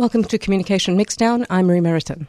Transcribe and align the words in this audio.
Welcome 0.00 0.24
to 0.24 0.38
Communication 0.38 0.96
Mixdown. 0.96 1.44
I'm 1.50 1.66
Marie 1.66 1.82
Meriton. 1.82 2.26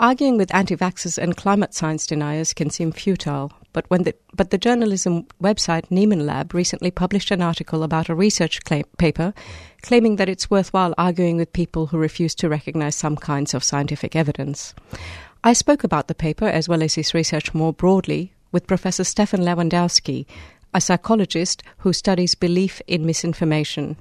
Arguing 0.00 0.36
with 0.36 0.52
anti 0.52 0.76
vaxxers 0.76 1.18
and 1.18 1.36
climate 1.36 1.72
science 1.72 2.04
deniers 2.04 2.52
can 2.52 2.68
seem 2.68 2.90
futile, 2.90 3.52
but, 3.72 3.88
when 3.88 4.02
the, 4.02 4.14
but 4.34 4.50
the 4.50 4.58
journalism 4.58 5.26
website 5.42 5.88
Nieman 5.88 6.26
Lab 6.26 6.54
recently 6.54 6.90
published 6.90 7.30
an 7.30 7.42
article 7.42 7.82
about 7.82 8.08
a 8.08 8.14
research 8.14 8.64
claim, 8.64 8.84
paper 8.98 9.32
claiming 9.82 10.16
that 10.16 10.28
it's 10.28 10.50
worthwhile 10.50 10.94
arguing 10.98 11.36
with 11.36 11.52
people 11.52 11.86
who 11.86 11.98
refuse 11.98 12.34
to 12.36 12.48
recognize 12.48 12.94
some 12.94 13.16
kinds 13.16 13.54
of 13.54 13.64
scientific 13.64 14.14
evidence. 14.14 14.74
I 15.42 15.54
spoke 15.54 15.84
about 15.84 16.08
the 16.08 16.14
paper, 16.14 16.46
as 16.46 16.68
well 16.68 16.82
as 16.82 16.94
his 16.94 17.14
research 17.14 17.54
more 17.54 17.72
broadly, 17.72 18.34
with 18.52 18.66
Professor 18.66 19.04
Stephan 19.04 19.40
Lewandowsky, 19.40 20.26
a 20.74 20.80
psychologist 20.80 21.62
who 21.78 21.92
studies 21.92 22.34
belief 22.34 22.82
in 22.86 23.06
misinformation. 23.06 23.96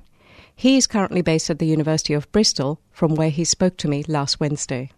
He 0.56 0.76
is 0.76 0.88
currently 0.88 1.22
based 1.22 1.50
at 1.50 1.60
the 1.60 1.68
University 1.68 2.14
of 2.14 2.32
Bristol, 2.32 2.82
from 2.92 3.16
where 3.16 3.30
he 3.30 3.46
spoke 3.46 3.78
to 3.78 3.88
me 3.88 4.04
last 4.08 4.40
Wednesday. 4.40 4.92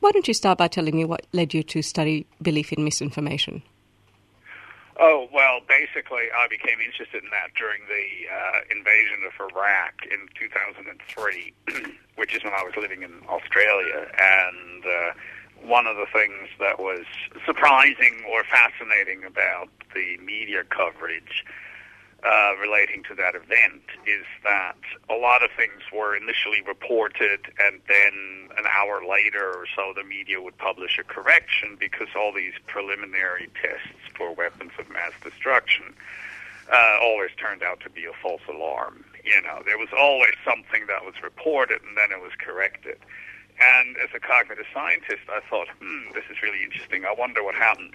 Why 0.00 0.12
don't 0.12 0.26
you 0.26 0.34
start 0.34 0.58
by 0.58 0.68
telling 0.68 0.96
me 0.96 1.04
what 1.04 1.26
led 1.32 1.52
you 1.52 1.62
to 1.64 1.82
study 1.82 2.26
belief 2.40 2.72
in 2.72 2.82
misinformation? 2.82 3.62
Oh, 4.98 5.28
well, 5.32 5.60
basically, 5.66 6.24
I 6.36 6.48
became 6.48 6.80
interested 6.80 7.22
in 7.22 7.30
that 7.30 7.54
during 7.56 7.80
the 7.88 8.28
uh, 8.28 8.60
invasion 8.70 9.20
of 9.26 9.32
Iraq 9.54 9.94
in 10.10 10.28
2003, 10.38 11.52
which 12.16 12.34
is 12.34 12.44
when 12.44 12.52
I 12.52 12.62
was 12.62 12.74
living 12.76 13.02
in 13.02 13.12
Australia. 13.28 14.10
And 14.18 14.84
uh, 14.84 15.12
one 15.62 15.86
of 15.86 15.96
the 15.96 16.06
things 16.12 16.48
that 16.58 16.80
was 16.80 17.04
surprising 17.46 18.24
or 18.30 18.44
fascinating 18.44 19.24
about 19.24 19.68
the 19.94 20.18
media 20.18 20.64
coverage 20.64 21.44
uh, 22.22 22.52
relating 22.60 23.02
to 23.04 23.14
that 23.14 23.34
event 23.34 23.82
is 24.06 24.26
that 24.44 24.76
a 25.08 25.14
lot 25.14 25.42
of 25.42 25.50
things 25.56 25.80
were 25.92 26.14
initially 26.14 26.60
reported 26.66 27.40
and 27.58 27.80
then 27.88 28.48
an 28.58 28.64
hour 28.68 29.00
later 29.08 29.52
or 29.54 29.64
so 29.74 29.92
the 29.96 30.04
media 30.04 30.40
would 30.40 30.56
publish 30.58 30.98
a 30.98 31.04
correction 31.04 31.76
because 31.80 32.08
all 32.14 32.32
these 32.32 32.52
preliminary 32.66 33.48
tests 33.60 34.04
for 34.14 34.34
weapons 34.34 34.72
of 34.78 34.88
mass 34.90 35.12
destruction 35.22 35.94
uh, 36.70 36.98
always 37.00 37.30
turned 37.38 37.62
out 37.62 37.80
to 37.80 37.90
be 37.90 38.04
a 38.04 38.12
false 38.22 38.42
alarm. 38.48 39.04
You 39.24 39.40
know, 39.42 39.62
there 39.64 39.78
was 39.78 39.88
always 39.96 40.34
something 40.44 40.86
that 40.88 41.04
was 41.04 41.14
reported 41.22 41.80
and 41.82 41.96
then 41.96 42.12
it 42.12 42.22
was 42.22 42.32
corrected. 42.38 42.98
And 43.60 43.96
as 43.96 44.10
a 44.14 44.20
cognitive 44.20 44.66
scientist, 44.72 45.24
I 45.28 45.40
thought, 45.48 45.68
hmm, 45.80 46.12
this 46.14 46.24
is 46.30 46.42
really 46.42 46.62
interesting. 46.62 47.04
I 47.04 47.14
wonder 47.16 47.42
what 47.42 47.54
happens 47.54 47.94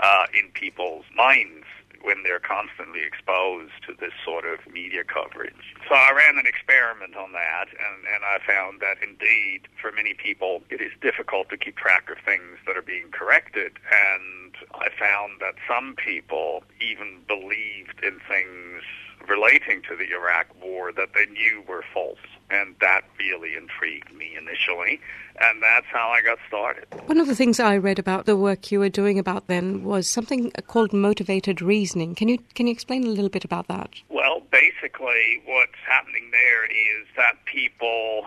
uh, 0.00 0.26
in 0.32 0.50
people's 0.52 1.04
minds 1.14 1.66
when 2.04 2.22
they're 2.22 2.38
constantly 2.38 3.00
exposed 3.00 3.72
to 3.88 3.94
this 3.98 4.12
sort 4.24 4.44
of 4.44 4.60
media 4.70 5.02
coverage. 5.02 5.74
So 5.88 5.94
I 5.94 6.12
ran 6.12 6.38
an 6.38 6.46
experiment 6.46 7.16
on 7.16 7.32
that, 7.32 7.68
and, 7.72 8.04
and 8.06 8.22
I 8.22 8.38
found 8.46 8.80
that 8.80 9.02
indeed, 9.02 9.66
for 9.80 9.90
many 9.90 10.12
people, 10.12 10.62
it 10.68 10.80
is 10.80 10.92
difficult 11.00 11.48
to 11.48 11.56
keep 11.56 11.76
track 11.76 12.10
of 12.10 12.18
things 12.24 12.60
that 12.66 12.76
are 12.76 12.82
being 12.82 13.08
corrected. 13.10 13.72
And 13.90 14.54
I 14.74 14.88
found 15.00 15.40
that 15.40 15.54
some 15.66 15.96
people 15.96 16.62
even 16.80 17.20
believed 17.26 18.04
in 18.04 18.20
things 18.28 18.84
relating 19.28 19.82
to 19.82 19.96
the 19.96 20.12
Iraq 20.12 20.46
war 20.62 20.92
that 20.92 21.10
they 21.14 21.26
knew 21.26 21.62
were 21.68 21.84
false. 21.92 22.18
And 22.50 22.76
that 22.80 23.02
really 23.18 23.54
intrigued 23.56 24.12
me 24.14 24.36
initially, 24.36 25.00
and 25.40 25.62
that's 25.62 25.86
how 25.86 26.08
I 26.08 26.20
got 26.20 26.38
started. 26.46 26.86
One 27.06 27.18
of 27.18 27.26
the 27.26 27.34
things 27.34 27.58
I 27.58 27.76
read 27.78 27.98
about 27.98 28.26
the 28.26 28.36
work 28.36 28.70
you 28.70 28.80
were 28.80 28.90
doing 28.90 29.18
about 29.18 29.46
then 29.46 29.82
was 29.82 30.06
something 30.06 30.50
called 30.66 30.92
motivated 30.92 31.62
reasoning. 31.62 32.14
Can 32.14 32.28
you 32.28 32.38
can 32.54 32.66
you 32.66 32.72
explain 32.72 33.04
a 33.04 33.08
little 33.08 33.30
bit 33.30 33.44
about 33.44 33.68
that? 33.68 33.90
Well, 34.10 34.42
basically, 34.52 35.42
what's 35.46 35.72
happening 35.88 36.30
there 36.30 36.66
is 36.66 37.06
that 37.16 37.44
people 37.46 38.26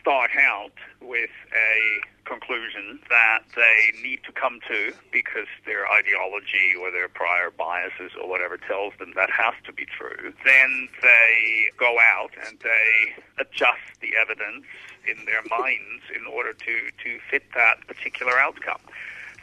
start 0.00 0.30
out 0.36 0.72
with 1.00 1.30
a 1.52 2.00
conclusion 2.24 3.00
that 3.08 3.40
they 3.56 3.92
need 4.02 4.20
to 4.24 4.32
come 4.32 4.60
to 4.68 4.92
because 5.12 5.48
their 5.66 5.90
ideology 5.90 6.74
or 6.80 6.90
their 6.90 7.08
prior 7.08 7.50
biases 7.50 8.12
or 8.20 8.28
whatever 8.28 8.56
tells 8.56 8.94
them 8.98 9.12
that 9.16 9.30
has 9.30 9.54
to 9.66 9.72
be 9.72 9.84
true. 9.84 10.32
Then 10.44 10.88
they 11.02 11.70
go 11.76 11.98
out 11.98 12.30
and 12.46 12.58
they 12.60 13.22
adjust 13.38 14.00
the 14.00 14.14
evidence 14.16 14.64
in 15.08 15.24
their 15.26 15.42
minds 15.50 16.04
in 16.14 16.26
order 16.26 16.52
to, 16.52 16.74
to 17.02 17.18
fit 17.30 17.42
that 17.54 17.86
particular 17.86 18.38
outcome. 18.38 18.80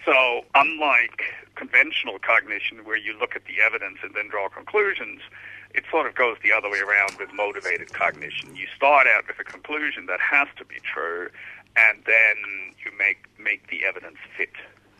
So, 0.06 0.46
unlike 0.56 1.24
conventional 1.56 2.18
cognition, 2.20 2.86
where 2.86 2.96
you 2.96 3.18
look 3.20 3.36
at 3.36 3.44
the 3.46 3.60
evidence 3.60 3.98
and 4.04 4.14
then 4.16 4.30
draw 4.30 4.48
conclusions, 4.48 5.20
it 5.74 5.84
sort 5.92 6.08
of 6.08 6.16
goes 6.16 6.38
the 6.44 6.52
other 6.52 6.70
way 6.70 6.80
around 6.80 7.18
with 7.20 7.30
motivated 7.34 7.94
cognition. 7.94 8.56
You 8.56 8.68
start 8.76 9.08
out 9.08 9.28
with 9.28 9.40
a 9.40 9.44
conclusion 9.44 10.06
that 10.08 10.20
has 10.20 10.48
to 10.58 10.66
be 10.66 10.78
true, 10.82 11.30
and 11.76 12.04
then 12.06 12.36
you 12.84 12.92
make 12.98 13.26
make 13.38 13.68
the 13.70 13.86
evidence 13.86 14.18
fit 14.38 14.54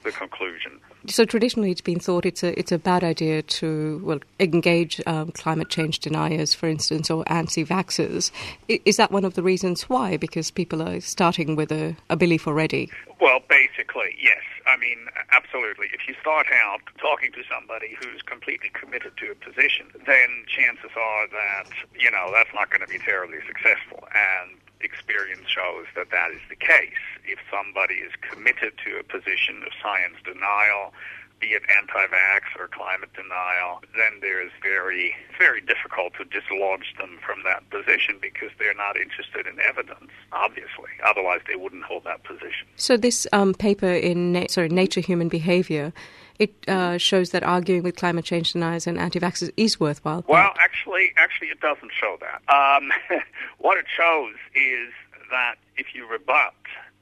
the 0.04 0.12
conclusion. 0.12 0.80
So 1.08 1.26
traditionally, 1.26 1.72
it's 1.72 1.82
been 1.82 2.00
thought 2.00 2.26
it's 2.26 2.44
a 2.44 2.58
it's 2.60 2.72
a 2.72 2.78
bad 2.78 3.04
idea 3.04 3.42
to 3.42 4.02
well 4.04 4.20
engage 4.40 5.02
um, 5.08 5.32
climate 5.32 5.70
change 5.70 6.00
deniers, 6.00 6.54
for 6.54 6.68
instance, 6.68 7.10
or 7.10 7.24
anti-vaxxers. 7.28 8.32
I- 8.70 8.82
Is 8.86 8.98
that 8.98 9.12
one 9.12 9.24
of 9.26 9.36
the 9.36 9.44
reasons 9.44 9.84
why? 9.84 10.18
Because 10.18 10.52
people 10.52 10.82
are 10.82 11.00
starting 11.00 11.56
with 11.56 11.72
a, 11.72 11.96
a 12.10 12.16
belief 12.18 12.48
already. 12.48 12.90
Well, 13.22 13.40
basically, 13.50 14.16
yes. 14.22 14.42
I 14.68 14.76
mean, 14.78 15.08
absolutely. 15.32 15.88
If 15.94 16.08
you 16.08 16.16
start 16.20 16.48
out 16.52 16.82
talking 17.00 17.32
to 17.32 17.42
somebody 17.50 17.96
who's 18.02 18.22
completely 18.22 18.70
committed 18.74 19.14
to 19.18 19.32
a 19.32 19.36
position, 19.36 19.88
then 20.06 20.44
chances 20.48 20.92
are 20.96 21.28
that, 21.30 21.68
you 21.98 22.12
know, 22.12 22.30
that's 22.34 22.54
not 22.54 22.70
going 22.70 22.82
to 22.82 22.88
be 22.88 23.00
terribly 23.00 23.40
successful. 23.48 24.04
And 24.14 24.58
experience 24.82 25.48
shows 25.48 25.86
that 25.96 26.12
that 26.12 26.32
is 26.32 26.42
the 26.50 26.56
case. 26.56 27.04
If 27.26 27.40
somebody 27.52 27.96
is 27.96 28.12
committed 28.22 28.74
to 28.86 29.00
a 29.00 29.04
position 29.04 29.64
of 29.64 29.72
science 29.82 30.18
denial, 30.24 30.94
be 31.40 31.48
it 31.48 31.64
anti-vax 31.78 32.60
or 32.60 32.68
climate 32.68 33.14
denial, 33.14 33.82
then 33.96 34.20
there's 34.22 34.52
very, 34.62 35.16
very 35.38 35.62
difficult 35.62 36.14
to 36.16 36.26
dislodge 36.26 36.96
them 36.98 37.20
from 37.24 37.44
that 37.44 37.70
position 37.70 38.18
because 38.22 38.50
they're 38.58 38.74
not 38.74 38.98
interested 38.98 39.46
in 39.46 39.60
evidence, 39.60 40.12
obviously. 40.32 40.90
Otherwise, 41.06 41.42
they 41.48 41.56
wouldn't 41.56 41.84
hold 41.84 42.04
that 42.06 42.24
position. 42.24 42.68
So 42.76 42.98
this 42.98 43.28
um, 43.34 43.54
paper 43.54 43.92
in 43.92 44.48
sorry 44.50 44.70
Nature 44.70 45.02
Human 45.02 45.30
Behavior, 45.30 45.94
it 46.40 46.54
uh, 46.68 46.98
shows 46.98 47.32
that 47.32 47.44
arguing 47.44 47.84
with 47.84 47.96
climate 47.96 48.26
change 48.26 48.54
deniers 48.54 48.88
and 48.88 48.98
anti-vaxxers 48.98 49.52
is 49.58 49.80
worthwhile. 49.80 50.24
Well, 50.28 50.54
actually, 50.60 51.14
actually, 51.18 51.48
it 51.48 51.60
doesn't 51.60 51.92
show 52.00 52.18
that. 52.22 52.42
Um, 52.54 52.92
what 53.58 53.78
it 53.78 53.86
shows 53.88 54.36
is 54.56 54.94
that 55.32 55.56
if 55.78 55.94
you 55.94 56.08
rebut 56.08 56.54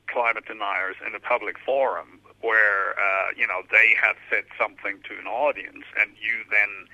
climate 0.07 0.45
deniers 0.45 0.95
in 1.05 1.15
a 1.15 1.19
public 1.19 1.57
forum 1.59 2.19
where 2.41 2.91
uh, 2.99 3.31
you 3.35 3.47
know 3.47 3.63
they 3.71 3.93
have 4.01 4.15
said 4.29 4.43
something 4.59 4.99
to 5.09 5.19
an 5.19 5.27
audience, 5.27 5.83
and 5.99 6.11
you 6.21 6.43
then 6.51 6.87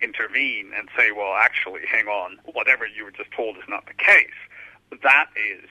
intervene 0.00 0.70
and 0.76 0.88
say, 0.96 1.12
"Well, 1.12 1.34
actually, 1.34 1.82
hang 1.90 2.06
on, 2.06 2.38
whatever 2.44 2.86
you 2.86 3.04
were 3.04 3.10
just 3.10 3.30
told 3.32 3.56
is 3.56 3.64
not 3.68 3.86
the 3.86 3.94
case," 3.94 4.38
that 5.02 5.26
is 5.36 5.68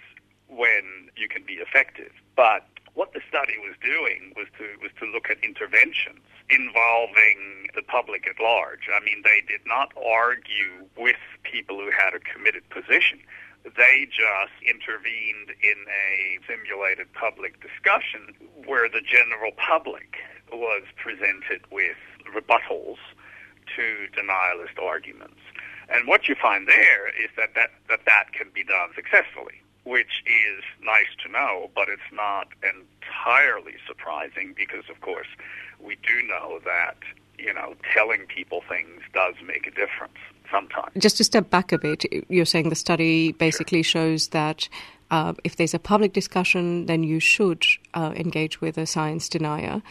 when 0.48 1.10
you 1.16 1.28
can 1.28 1.44
be 1.44 1.54
effective. 1.54 2.12
But 2.36 2.66
what 2.98 3.14
the 3.14 3.22
study 3.30 3.54
was 3.62 3.78
doing 3.78 4.34
was 4.36 4.50
to 4.58 4.66
was 4.82 4.90
to 4.98 5.06
look 5.06 5.30
at 5.30 5.38
interventions 5.46 6.26
involving 6.50 7.70
the 7.78 7.84
public 7.86 8.26
at 8.26 8.42
large. 8.42 8.90
I 8.90 9.06
mean, 9.06 9.22
they 9.22 9.46
did 9.46 9.62
not 9.68 9.94
argue 9.94 10.90
with 10.98 11.22
people 11.44 11.78
who 11.78 11.92
had 11.94 12.18
a 12.18 12.20
committed 12.26 12.68
position. 12.74 13.22
They 13.64 14.10
just 14.10 14.58
intervened 14.66 15.54
in 15.62 15.78
a 15.86 16.42
simulated 16.50 17.14
public 17.14 17.62
discussion 17.62 18.34
where 18.66 18.90
the 18.90 19.06
general 19.06 19.52
public 19.62 20.18
was 20.52 20.84
presented 20.98 21.62
with 21.70 22.02
rebuttals 22.26 22.98
to 23.78 23.86
denialist 24.18 24.82
arguments. 24.82 25.44
And 25.94 26.08
what 26.08 26.28
you 26.28 26.34
find 26.34 26.68
there 26.68 27.10
is 27.14 27.30
that 27.38 27.54
that, 27.54 27.70
that, 27.90 28.02
that 28.10 28.34
can 28.34 28.50
be 28.56 28.64
done 28.64 28.90
successfully, 28.96 29.62
which 29.88 30.24
is 30.26 30.64
nice 30.84 31.12
to 31.24 31.32
know, 31.32 31.70
but 31.74 31.88
it's 31.88 32.12
not 32.12 32.48
entirely 32.62 33.76
surprising 33.88 34.54
because, 34.56 34.84
of 34.90 35.00
course, 35.02 35.28
we 35.80 35.96
do 36.06 36.28
know 36.28 36.60
that, 36.66 36.98
you 37.40 37.54
know, 37.54 37.74
telling 37.94 38.26
people 38.28 38.64
things 38.68 39.02
does 39.14 39.36
make 39.46 39.66
a 39.66 39.72
difference 39.72 40.18
sometimes. 40.52 40.92
Just 40.98 41.18
to 41.18 41.24
step 41.24 41.50
back 41.50 41.72
a 41.72 41.78
bit, 41.78 42.04
you're 42.30 42.46
saying 42.46 42.70
the 42.70 42.76
study 42.76 43.32
basically 43.32 43.82
sure. 43.84 44.02
shows 44.02 44.28
that 44.30 44.68
uh, 45.10 45.34
if 45.44 45.56
there's 45.56 45.74
a 45.74 45.80
public 45.80 46.12
discussion, 46.12 46.86
then 46.88 47.04
you 47.04 47.20
should 47.20 47.66
uh, 47.94 48.14
engage 48.16 48.60
with 48.60 48.78
a 48.78 48.86
science 48.86 49.30
denier. 49.30 49.82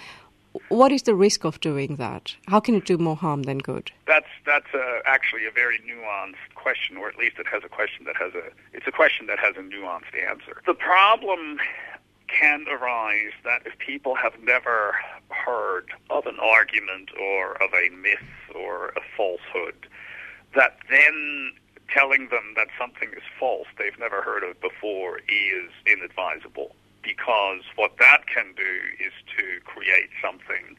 What 0.68 0.92
is 0.92 1.02
the 1.02 1.14
risk 1.14 1.44
of 1.44 1.60
doing 1.60 1.96
that? 1.96 2.34
How 2.48 2.60
can 2.60 2.74
it 2.74 2.84
do 2.84 2.98
more 2.98 3.16
harm 3.16 3.42
than 3.44 3.58
good? 3.58 3.90
That's 4.06 4.28
that's 4.44 4.72
uh, 4.74 5.00
actually 5.06 5.46
a 5.46 5.50
very 5.50 5.78
nuanced 5.80 6.54
question, 6.54 6.96
or 6.96 7.08
at 7.08 7.16
least 7.16 7.38
it 7.38 7.46
has 7.46 7.62
a 7.64 7.68
question 7.68 8.04
that 8.04 8.16
has 8.16 8.34
a 8.34 8.50
it's 8.72 8.86
a 8.86 8.92
question 8.92 9.26
that 9.26 9.38
has 9.38 9.56
a 9.56 9.60
nuanced 9.60 10.14
answer. 10.28 10.62
The 10.66 10.74
problem 10.74 11.58
can 12.28 12.66
arise 12.68 13.32
that 13.44 13.62
if 13.66 13.78
people 13.78 14.14
have 14.14 14.34
never 14.42 14.96
heard 15.30 15.90
of 16.10 16.26
an 16.26 16.38
argument 16.40 17.10
or 17.20 17.52
of 17.62 17.70
a 17.72 17.88
myth 17.90 18.18
or 18.54 18.88
a 18.90 19.00
falsehood, 19.16 19.86
that 20.54 20.78
then 20.90 21.52
telling 21.88 22.28
them 22.30 22.54
that 22.56 22.68
something 22.78 23.10
is 23.10 23.22
false 23.38 23.68
they've 23.78 23.98
never 23.98 24.22
heard 24.22 24.42
of 24.42 24.60
before 24.60 25.18
is 25.28 25.70
inadvisable 25.86 26.74
because 27.06 27.62
what 27.76 27.92
that 27.98 28.26
can 28.26 28.52
do 28.56 28.74
is 28.98 29.12
to 29.38 29.60
create 29.64 30.10
something 30.20 30.76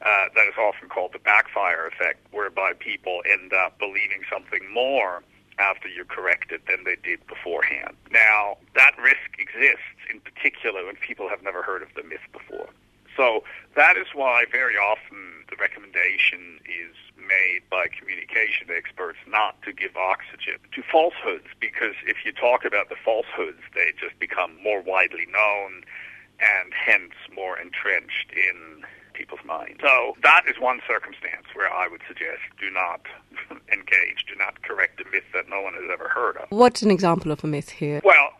uh, 0.00 0.32
that 0.34 0.48
is 0.48 0.54
often 0.58 0.88
called 0.88 1.12
the 1.12 1.18
backfire 1.18 1.86
effect, 1.86 2.18
whereby 2.32 2.72
people 2.78 3.20
end 3.28 3.52
up 3.52 3.78
believing 3.78 4.22
something 4.32 4.64
more 4.72 5.22
after 5.58 5.88
you 5.88 6.06
correct 6.06 6.50
it 6.52 6.62
than 6.66 6.84
they 6.84 6.96
did 7.04 7.20
beforehand. 7.26 7.94
Now, 8.10 8.56
that 8.74 8.96
risk 8.96 9.36
exists 9.38 10.00
in 10.10 10.20
particular 10.20 10.86
when 10.86 10.96
people 10.96 11.28
have 11.28 11.42
never 11.42 11.62
heard 11.62 11.82
of 11.82 11.88
the 11.94 12.02
myth 12.02 12.24
before. 12.32 12.70
So 13.14 13.44
that 13.76 13.98
is 13.98 14.06
why 14.14 14.44
very 14.50 14.76
often 14.76 15.44
the 15.50 15.56
recommendation 15.60 16.60
is 16.64 16.96
made 17.26 17.62
by 17.70 17.86
communication 17.88 18.68
experts 18.70 19.18
not 19.26 19.60
to 19.62 19.72
give 19.72 19.96
oxygen 19.96 20.58
to 20.72 20.82
falsehoods 20.82 21.46
because 21.60 21.94
if 22.06 22.24
you 22.24 22.32
talk 22.32 22.64
about 22.64 22.88
the 22.88 22.96
falsehoods, 23.04 23.62
they 23.74 23.92
just 24.00 24.18
become 24.18 24.56
more 24.62 24.80
widely 24.82 25.26
known 25.32 25.82
and 26.40 26.72
hence 26.72 27.14
more 27.34 27.58
entrenched 27.58 28.32
in 28.32 28.84
people's 29.12 29.44
minds. 29.44 29.80
So 29.82 30.16
that 30.22 30.42
is 30.48 30.58
one 30.58 30.80
circumstance 30.88 31.46
where 31.54 31.70
I 31.70 31.88
would 31.88 32.00
suggest 32.08 32.40
do 32.58 32.70
not 32.70 33.02
engage, 33.72 34.24
do 34.26 34.34
not 34.36 34.62
correct 34.62 35.00
a 35.00 35.04
myth 35.10 35.24
that 35.34 35.48
no 35.48 35.60
one 35.60 35.74
has 35.74 35.84
ever 35.92 36.08
heard 36.08 36.36
of. 36.38 36.46
What's 36.50 36.82
an 36.82 36.90
example 36.90 37.30
of 37.30 37.44
a 37.44 37.46
myth 37.46 37.70
here? 37.70 38.00
Well, 38.02 38.30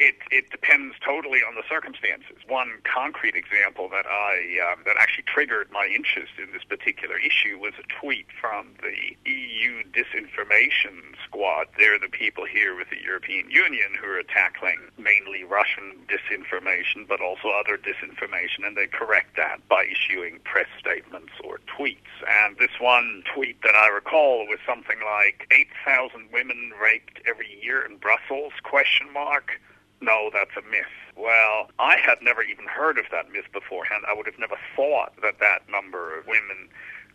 it, 0.00 0.16
it 0.30 0.50
depends 0.50 0.96
totally 1.04 1.40
on 1.44 1.54
the 1.54 1.62
circumstances. 1.68 2.40
One 2.48 2.80
concrete 2.88 3.36
example 3.36 3.88
that 3.90 4.06
I 4.08 4.72
um, 4.72 4.80
that 4.86 4.96
actually 4.98 5.24
triggered 5.28 5.70
my 5.70 5.86
interest 5.86 6.32
in 6.40 6.50
this 6.52 6.64
particular 6.64 7.18
issue 7.20 7.58
was 7.60 7.74
a 7.76 7.86
tweet 8.00 8.26
from 8.40 8.72
the 8.80 8.96
EU 9.28 9.84
disinformation 9.92 11.12
squad. 11.24 11.68
They're 11.76 11.98
the 11.98 12.08
people 12.08 12.46
here 12.46 12.74
with 12.74 12.88
the 12.88 13.00
European 13.04 13.50
Union 13.50 13.92
who 14.00 14.08
are 14.08 14.22
tackling 14.22 14.80
mainly 14.96 15.44
Russian 15.44 16.08
disinformation, 16.08 17.06
but 17.06 17.20
also 17.20 17.50
other 17.50 17.76
disinformation, 17.76 18.64
and 18.64 18.76
they 18.76 18.86
correct 18.86 19.36
that 19.36 19.60
by 19.68 19.84
issuing 19.84 20.40
press 20.44 20.68
statements 20.78 21.32
or 21.44 21.60
tweets. 21.68 22.08
And 22.26 22.56
this 22.56 22.80
one 22.80 23.22
tweet 23.34 23.60
that 23.62 23.74
I 23.74 23.88
recall 23.88 24.46
was 24.46 24.58
something 24.66 24.98
like 25.04 25.46
8,000 25.84 26.28
women 26.32 26.72
raped 26.80 27.20
every 27.28 27.60
year 27.62 27.82
in 27.84 27.98
Brussels? 27.98 28.52
Question 28.62 29.12
mark. 29.12 29.60
No, 30.00 30.30
that's 30.32 30.56
a 30.56 30.62
myth. 30.70 30.86
Well, 31.16 31.68
I 31.78 31.96
had 31.98 32.22
never 32.22 32.42
even 32.42 32.66
heard 32.66 32.98
of 32.98 33.04
that 33.12 33.30
myth 33.30 33.44
beforehand. 33.52 34.04
I 34.08 34.14
would 34.14 34.26
have 34.26 34.38
never 34.38 34.56
thought 34.74 35.12
that 35.22 35.38
that 35.40 35.68
number 35.68 36.18
of 36.18 36.26
women 36.26 36.70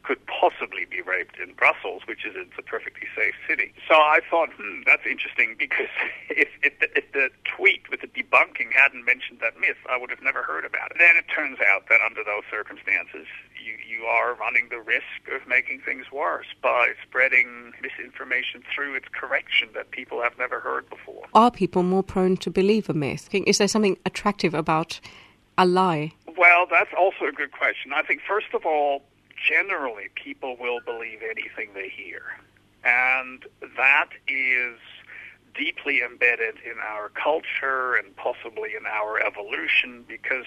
could 0.05 0.21
possibly 0.27 0.85
be 0.85 1.01
raped 1.01 1.39
in 1.39 1.53
Brussels, 1.53 2.03
which 2.05 2.25
is 2.25 2.35
a 2.35 2.61
perfectly 2.61 3.07
safe 3.17 3.33
city. 3.49 3.73
So 3.89 3.95
I 3.95 4.19
thought, 4.29 4.49
hmm, 4.53 4.81
that's 4.85 5.01
interesting 5.05 5.55
because 5.59 5.89
if, 6.29 6.49
if, 6.61 6.79
the, 6.79 6.89
if 6.95 7.11
the 7.11 7.29
tweet 7.43 7.89
with 7.89 8.01
the 8.01 8.07
debunking 8.07 8.71
hadn't 8.71 9.03
mentioned 9.03 9.39
that 9.41 9.59
myth, 9.59 9.81
I 9.89 9.97
would 9.97 10.11
have 10.11 10.21
never 10.21 10.43
heard 10.43 10.63
about 10.63 10.91
it. 10.91 10.97
Then 10.99 11.17
it 11.17 11.25
turns 11.33 11.57
out 11.59 11.89
that 11.89 12.01
under 12.05 12.23
those 12.23 12.43
circumstances, 12.51 13.25
you, 13.57 13.73
you 13.81 14.05
are 14.05 14.35
running 14.35 14.69
the 14.69 14.79
risk 14.79 15.25
of 15.33 15.47
making 15.47 15.81
things 15.81 16.11
worse 16.11 16.47
by 16.61 16.93
spreading 17.01 17.73
misinformation 17.81 18.61
through 18.73 18.93
its 18.93 19.07
correction 19.11 19.69
that 19.73 19.89
people 19.89 20.21
have 20.21 20.37
never 20.37 20.59
heard 20.59 20.87
before. 20.89 21.24
Are 21.35 21.51
people 21.51 21.83
more 21.83 22.01
prone 22.01 22.37
to 22.37 22.49
believe 22.49 22.89
a 22.89 22.93
myth? 22.93 23.27
Is 23.33 23.57
there 23.57 23.67
something 23.67 23.97
attractive 24.05 24.53
about 24.53 25.01
a 25.57 25.65
lie? 25.65 26.13
Well, 26.37 26.65
that's 26.65 26.91
also 26.97 27.25
a 27.25 27.33
good 27.33 27.51
question. 27.51 27.91
I 27.93 28.03
think, 28.03 28.21
first 28.25 28.53
of 28.53 28.65
all, 28.65 29.03
generally 29.35 30.07
people 30.15 30.55
will 30.57 30.79
believe 30.85 31.19
anything 31.21 31.73
they 31.73 31.89
hear. 31.89 32.21
And 32.85 33.43
that 33.75 34.11
is 34.29 34.79
deeply 35.57 36.01
embedded 36.01 36.55
in 36.63 36.79
our 36.79 37.09
culture 37.09 37.95
and 37.95 38.15
possibly 38.15 38.69
in 38.79 38.85
our 38.85 39.19
evolution 39.19 40.05
because 40.07 40.45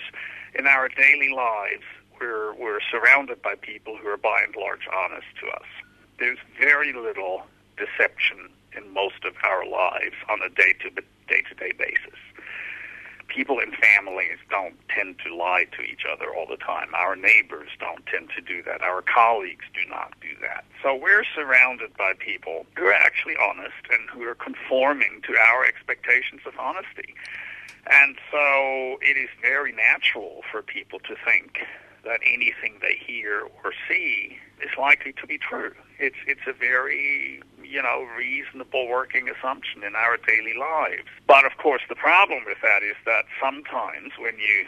in 0.58 0.67
our 0.67 0.88
daily 0.88 1.31
lives 1.35 1.85
we're, 2.19 2.55
we're 2.55 2.81
surrounded 2.90 3.43
by 3.43 3.56
people 3.56 3.99
who 3.99 4.08
are 4.08 4.17
by 4.17 4.40
and 4.43 4.56
large 4.56 4.88
honest 4.90 5.26
to 5.40 5.49
us. 5.49 5.67
There's 6.19 6.38
very 6.58 6.94
little 6.94 7.43
deception 7.76 8.49
in 8.79 8.95
most 8.95 9.25
of 9.25 9.35
our 9.45 9.67
lives 9.67 10.17
on 10.31 10.39
a 10.43 10.49
day 10.49 10.75
to 10.83 10.91
day 11.29 11.43
to 11.49 11.55
day 11.55 11.73
basis 11.77 12.19
people 13.29 13.59
in 13.61 13.73
families 13.73 14.39
don't 14.51 14.75
tend 14.89 15.17
to 15.25 15.35
lie 15.35 15.67
to 15.77 15.83
each 15.83 16.03
other 16.11 16.35
all 16.35 16.47
the 16.47 16.57
time. 16.57 16.89
Our 16.95 17.15
neighbors 17.15 17.69
don't 17.79 18.05
tend 18.07 18.31
to 18.35 18.41
do 18.41 18.63
that. 18.65 18.83
Our 18.83 19.03
colleagues 19.03 19.67
do 19.73 19.89
not 19.89 20.15
do 20.21 20.31
that. 20.41 20.65
So 20.83 20.95
we're 20.95 21.25
surrounded 21.37 21.97
by 21.97 22.15
people 22.19 22.67
who 22.77 22.87
are 22.87 22.93
actually 22.93 23.37
honest 23.37 23.85
and 23.91 24.09
who 24.11 24.23
are 24.25 24.35
conforming 24.35 25.23
to 25.29 25.37
our 25.39 25.65
expectations 25.65 26.41
of 26.47 26.55
honesty. 26.59 27.15
And 27.87 28.17
so 28.33 28.99
it 29.01 29.17
is 29.17 29.29
very 29.41 29.73
natural 29.73 30.43
for 30.51 30.63
people 30.63 30.99
to 31.01 31.15
think 31.25 31.61
that 32.05 32.21
anything 32.27 32.79
they 32.81 32.99
hear 33.07 33.49
or 33.62 33.73
see 33.88 34.38
is 34.61 34.71
likely 34.79 35.12
to 35.12 35.26
be 35.26 35.38
true. 35.38 35.75
It's 35.99 36.17
it's 36.26 36.47
a 36.47 36.52
very 36.52 37.43
you 37.69 37.83
know 37.83 38.07
reasonable 38.17 38.89
working 38.89 39.29
assumption 39.29 39.85
in 39.85 39.95
our 39.95 40.17
daily 40.17 40.55
lives. 40.55 41.05
But 41.27 41.45
of 41.45 41.57
course, 41.59 41.83
the 41.89 41.95
problem 41.95 42.45
with 42.47 42.59
that 42.63 42.83
is 42.83 42.97
that 43.05 43.25
sometimes 43.41 44.13
when 44.19 44.39
you 44.39 44.67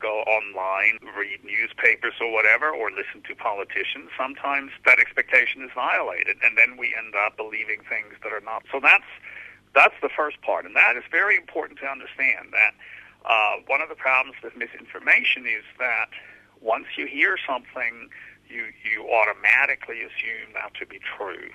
go 0.00 0.20
online, 0.28 0.98
read 1.16 1.40
newspapers 1.44 2.14
or 2.20 2.30
whatever, 2.30 2.68
or 2.68 2.90
listen 2.90 3.22
to 3.26 3.34
politicians, 3.34 4.10
sometimes 4.18 4.70
that 4.84 4.98
expectation 4.98 5.62
is 5.62 5.70
violated, 5.74 6.36
and 6.44 6.58
then 6.58 6.76
we 6.76 6.94
end 6.94 7.14
up 7.14 7.36
believing 7.36 7.80
things 7.88 8.12
that 8.22 8.32
are 8.32 8.44
not. 8.44 8.64
So 8.70 8.80
that's 8.80 9.08
that's 9.74 9.94
the 10.02 10.10
first 10.10 10.40
part, 10.42 10.66
and 10.66 10.76
that 10.76 10.96
is 10.96 11.04
very 11.10 11.36
important 11.36 11.78
to 11.80 11.86
understand. 11.86 12.52
That 12.52 12.74
uh, 13.24 13.64
one 13.66 13.80
of 13.80 13.88
the 13.88 13.96
problems 13.96 14.36
with 14.42 14.56
misinformation 14.56 15.46
is 15.46 15.64
that 15.78 16.12
once 16.60 16.86
you 16.96 17.06
hear 17.06 17.36
something, 17.40 18.10
you 18.48 18.68
you 18.84 19.08
automatically 19.08 20.02
assume 20.02 20.52
that 20.52 20.74
to 20.74 20.86
be 20.86 21.00
true, 21.16 21.48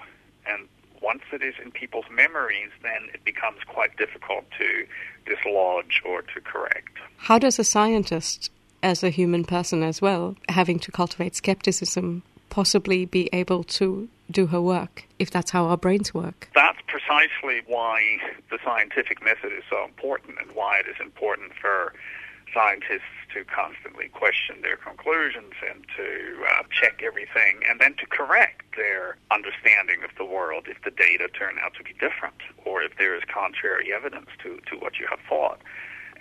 and 0.50 0.68
once 1.02 1.24
it 1.32 1.42
is 1.42 1.56
in 1.64 1.72
people's 1.72 2.06
memories, 2.12 2.70
then 2.82 3.10
it 3.14 3.24
becomes 3.24 3.60
quite 3.68 3.96
difficult 3.98 4.46
to 4.58 4.86
dislodge 5.26 6.02
or 6.06 6.22
to 6.22 6.42
correct. 6.42 6.98
How 7.18 7.40
does 7.40 7.60
a 7.60 7.64
scientist, 7.64 8.52
as 8.82 9.04
a 9.04 9.10
human 9.10 9.44
person 9.44 9.84
as 9.84 10.02
well, 10.02 10.36
having 10.48 10.80
to 10.80 10.92
cultivate 10.92 11.36
skepticism, 11.36 12.24
possibly 12.50 13.06
be 13.06 13.30
able 13.34 13.64
to 13.64 14.10
do 14.32 14.48
her 14.48 14.62
work 14.62 15.06
if 15.18 15.32
that's 15.32 15.52
how 15.52 15.66
our 15.66 15.78
brains 15.78 16.14
work? 16.14 16.50
That's 16.56 16.80
precisely 16.88 17.62
why 17.68 18.18
the 18.50 18.60
scientific 18.64 19.24
method 19.24 19.52
is 19.54 19.64
so 19.70 19.84
important 19.84 20.38
and 20.40 20.52
why 20.54 20.80
it 20.80 20.88
is 20.88 20.96
important 21.00 21.52
for 21.60 21.94
scientists 22.54 23.19
to 23.34 23.44
constantly 23.46 24.10
question 24.10 24.62
their 24.62 24.78
conclusions 24.78 25.54
and 25.70 25.86
to 25.96 26.44
uh, 26.50 26.64
check 26.72 27.02
everything 27.04 27.62
and 27.70 27.80
then 27.80 27.96
to 27.96 28.06
correct 28.08 28.64
their 28.76 29.18
understanding 29.32 30.04
of 30.04 30.12
the 30.18 30.26
world 30.26 30.66
if 30.68 30.82
the 30.84 30.92
data 30.92 31.28
turn 31.28 31.58
out 31.62 31.74
to 31.76 31.84
be 31.84 31.94
different 31.94 32.42
or 32.66 32.82
if 32.82 32.98
there 32.98 33.16
is 33.16 33.24
contrary 33.32 33.94
evidence 33.94 34.30
to, 34.42 34.60
to 34.70 34.76
what 34.78 35.00
you 35.00 35.08
have 35.10 35.20
thought. 35.28 35.60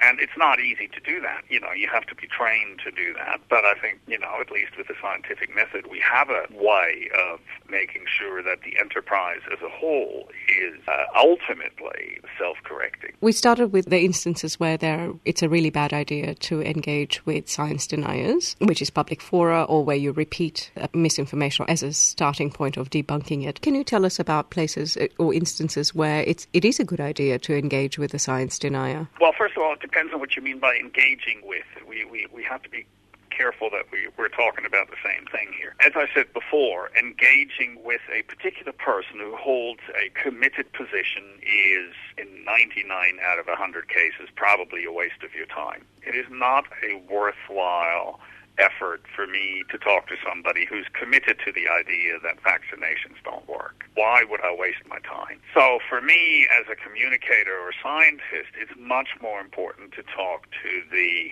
And 0.00 0.20
it's 0.20 0.36
not 0.36 0.60
easy 0.60 0.88
to 0.88 1.00
do 1.00 1.20
that. 1.20 1.42
You 1.48 1.60
know, 1.60 1.72
you 1.72 1.88
have 1.92 2.06
to 2.06 2.14
be 2.14 2.26
trained 2.26 2.80
to 2.84 2.90
do 2.90 3.14
that. 3.14 3.40
But 3.48 3.64
I 3.64 3.74
think, 3.74 4.00
you 4.06 4.18
know, 4.18 4.36
at 4.40 4.50
least 4.50 4.76
with 4.76 4.88
the 4.88 4.94
scientific 5.00 5.54
method, 5.54 5.86
we 5.90 6.00
have 6.00 6.30
a 6.30 6.46
way 6.52 7.10
of 7.28 7.40
making 7.68 8.04
sure 8.06 8.42
that 8.42 8.60
the 8.62 8.78
enterprise 8.78 9.40
as 9.52 9.60
a 9.62 9.68
whole 9.68 10.28
is 10.48 10.78
uh, 10.86 11.04
ultimately 11.16 12.20
self-correcting. 12.38 13.12
We 13.20 13.32
started 13.32 13.72
with 13.72 13.86
the 13.90 14.00
instances 14.00 14.60
where 14.60 14.76
there 14.76 15.12
it's 15.24 15.42
a 15.42 15.48
really 15.48 15.70
bad 15.70 15.92
idea 15.92 16.34
to 16.34 16.62
engage 16.62 17.24
with 17.26 17.48
science 17.48 17.86
deniers, 17.86 18.56
which 18.60 18.80
is 18.80 18.90
public 18.90 19.20
fora 19.20 19.64
or 19.64 19.84
where 19.84 19.96
you 19.96 20.12
repeat 20.12 20.70
misinformation 20.94 21.66
as 21.68 21.82
a 21.82 21.92
starting 21.92 22.50
point 22.50 22.76
of 22.76 22.90
debunking 22.90 23.46
it. 23.46 23.60
Can 23.60 23.74
you 23.74 23.84
tell 23.84 24.04
us 24.06 24.18
about 24.18 24.50
places 24.50 24.96
uh, 24.96 25.08
or 25.18 25.34
instances 25.34 25.94
where 25.94 26.22
it's 26.22 26.46
it 26.52 26.64
is 26.64 26.80
a 26.80 26.84
good 26.84 27.00
idea 27.00 27.38
to 27.40 27.56
engage 27.56 27.98
with 27.98 28.14
a 28.14 28.18
science 28.18 28.58
denier? 28.58 29.08
Well, 29.20 29.32
first 29.36 29.56
of 29.56 29.62
all, 29.62 29.72
it 29.72 29.80
depends 29.90 30.12
on 30.12 30.20
what 30.20 30.36
you 30.36 30.42
mean 30.42 30.58
by 30.58 30.76
engaging 30.76 31.40
with. 31.44 31.64
We 31.86 32.04
we, 32.04 32.26
we 32.32 32.42
have 32.44 32.62
to 32.62 32.68
be 32.68 32.86
careful 33.30 33.70
that 33.70 33.84
we, 33.92 34.08
we're 34.18 34.28
talking 34.28 34.66
about 34.66 34.88
the 34.90 34.96
same 35.04 35.24
thing 35.26 35.54
here. 35.56 35.74
As 35.80 35.92
I 35.94 36.06
said 36.12 36.32
before, 36.32 36.90
engaging 36.98 37.78
with 37.84 38.00
a 38.12 38.22
particular 38.22 38.72
person 38.72 39.18
who 39.18 39.36
holds 39.36 39.80
a 39.94 40.10
committed 40.20 40.72
position 40.72 41.38
is, 41.42 41.94
in 42.16 42.44
99 42.44 43.18
out 43.22 43.38
of 43.38 43.46
100 43.46 43.88
cases, 43.88 44.28
probably 44.34 44.84
a 44.84 44.92
waste 44.92 45.22
of 45.22 45.34
your 45.34 45.46
time. 45.46 45.84
It 46.02 46.16
is 46.16 46.26
not 46.30 46.64
a 46.82 46.96
worthwhile 47.10 48.18
effort 48.58 49.02
for 49.14 49.26
me 49.26 49.64
to 49.70 49.78
talk 49.78 50.08
to 50.08 50.16
somebody 50.26 50.66
who's 50.66 50.86
committed 50.92 51.38
to 51.44 51.52
the 51.52 51.68
idea 51.68 52.18
that 52.22 52.42
vaccinations 52.42 53.22
don't 53.24 53.48
work. 53.48 53.84
Why 53.94 54.24
would 54.28 54.40
I 54.40 54.54
waste 54.54 54.86
my 54.88 54.98
time? 55.00 55.40
So 55.54 55.78
for 55.88 56.00
me, 56.00 56.46
as 56.52 56.66
a 56.70 56.76
communicator 56.76 57.58
or 57.58 57.72
scientist, 57.82 58.52
it's 58.60 58.72
much 58.78 59.08
more 59.20 59.40
important 59.40 59.92
to 59.92 60.02
talk 60.02 60.46
to 60.62 60.82
the 60.90 61.30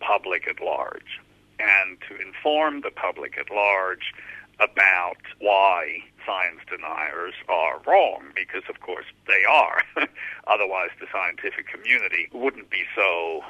public 0.00 0.46
at 0.48 0.60
large 0.62 1.20
and 1.58 1.98
to 2.08 2.16
inform 2.20 2.82
the 2.82 2.90
public 2.90 3.36
at 3.36 3.50
large 3.50 4.12
about 4.60 5.22
why 5.40 5.98
science 6.26 6.60
deniers 6.68 7.34
are 7.48 7.80
wrong, 7.86 8.24
because 8.34 8.62
of 8.68 8.80
course 8.80 9.06
they 9.26 9.44
are. 9.44 9.82
Otherwise, 10.46 10.90
the 11.00 11.06
scientific 11.12 11.68
community 11.68 12.28
wouldn't 12.32 12.70
be 12.70 12.84
so 12.94 13.42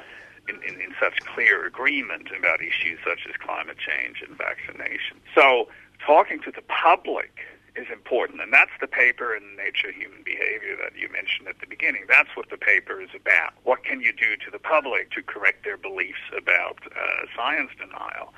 in, 0.49 0.55
in, 0.67 0.81
in 0.81 0.93
such 0.99 1.19
clear 1.33 1.65
agreement 1.65 2.27
about 2.37 2.61
issues 2.61 2.99
such 3.05 3.27
as 3.29 3.35
climate 3.37 3.77
change 3.77 4.23
and 4.25 4.37
vaccination. 4.37 5.17
So, 5.35 5.69
talking 6.05 6.41
to 6.41 6.51
the 6.51 6.63
public 6.67 7.45
is 7.75 7.87
important, 7.93 8.41
and 8.41 8.51
that's 8.51 8.73
the 8.81 8.87
paper 8.87 9.35
in 9.35 9.55
Nature 9.55 9.91
Human 9.91 10.23
Behavior 10.23 10.75
that 10.81 10.97
you 10.97 11.07
mentioned 11.11 11.47
at 11.47 11.59
the 11.59 11.67
beginning. 11.67 12.05
That's 12.09 12.29
what 12.35 12.49
the 12.49 12.57
paper 12.57 13.01
is 13.01 13.09
about. 13.15 13.53
What 13.63 13.83
can 13.83 14.01
you 14.01 14.11
do 14.11 14.35
to 14.43 14.51
the 14.51 14.59
public 14.59 15.11
to 15.11 15.21
correct 15.21 15.63
their 15.63 15.77
beliefs 15.77 16.25
about 16.35 16.79
uh, 16.85 17.25
science 17.35 17.71
denial? 17.79 18.33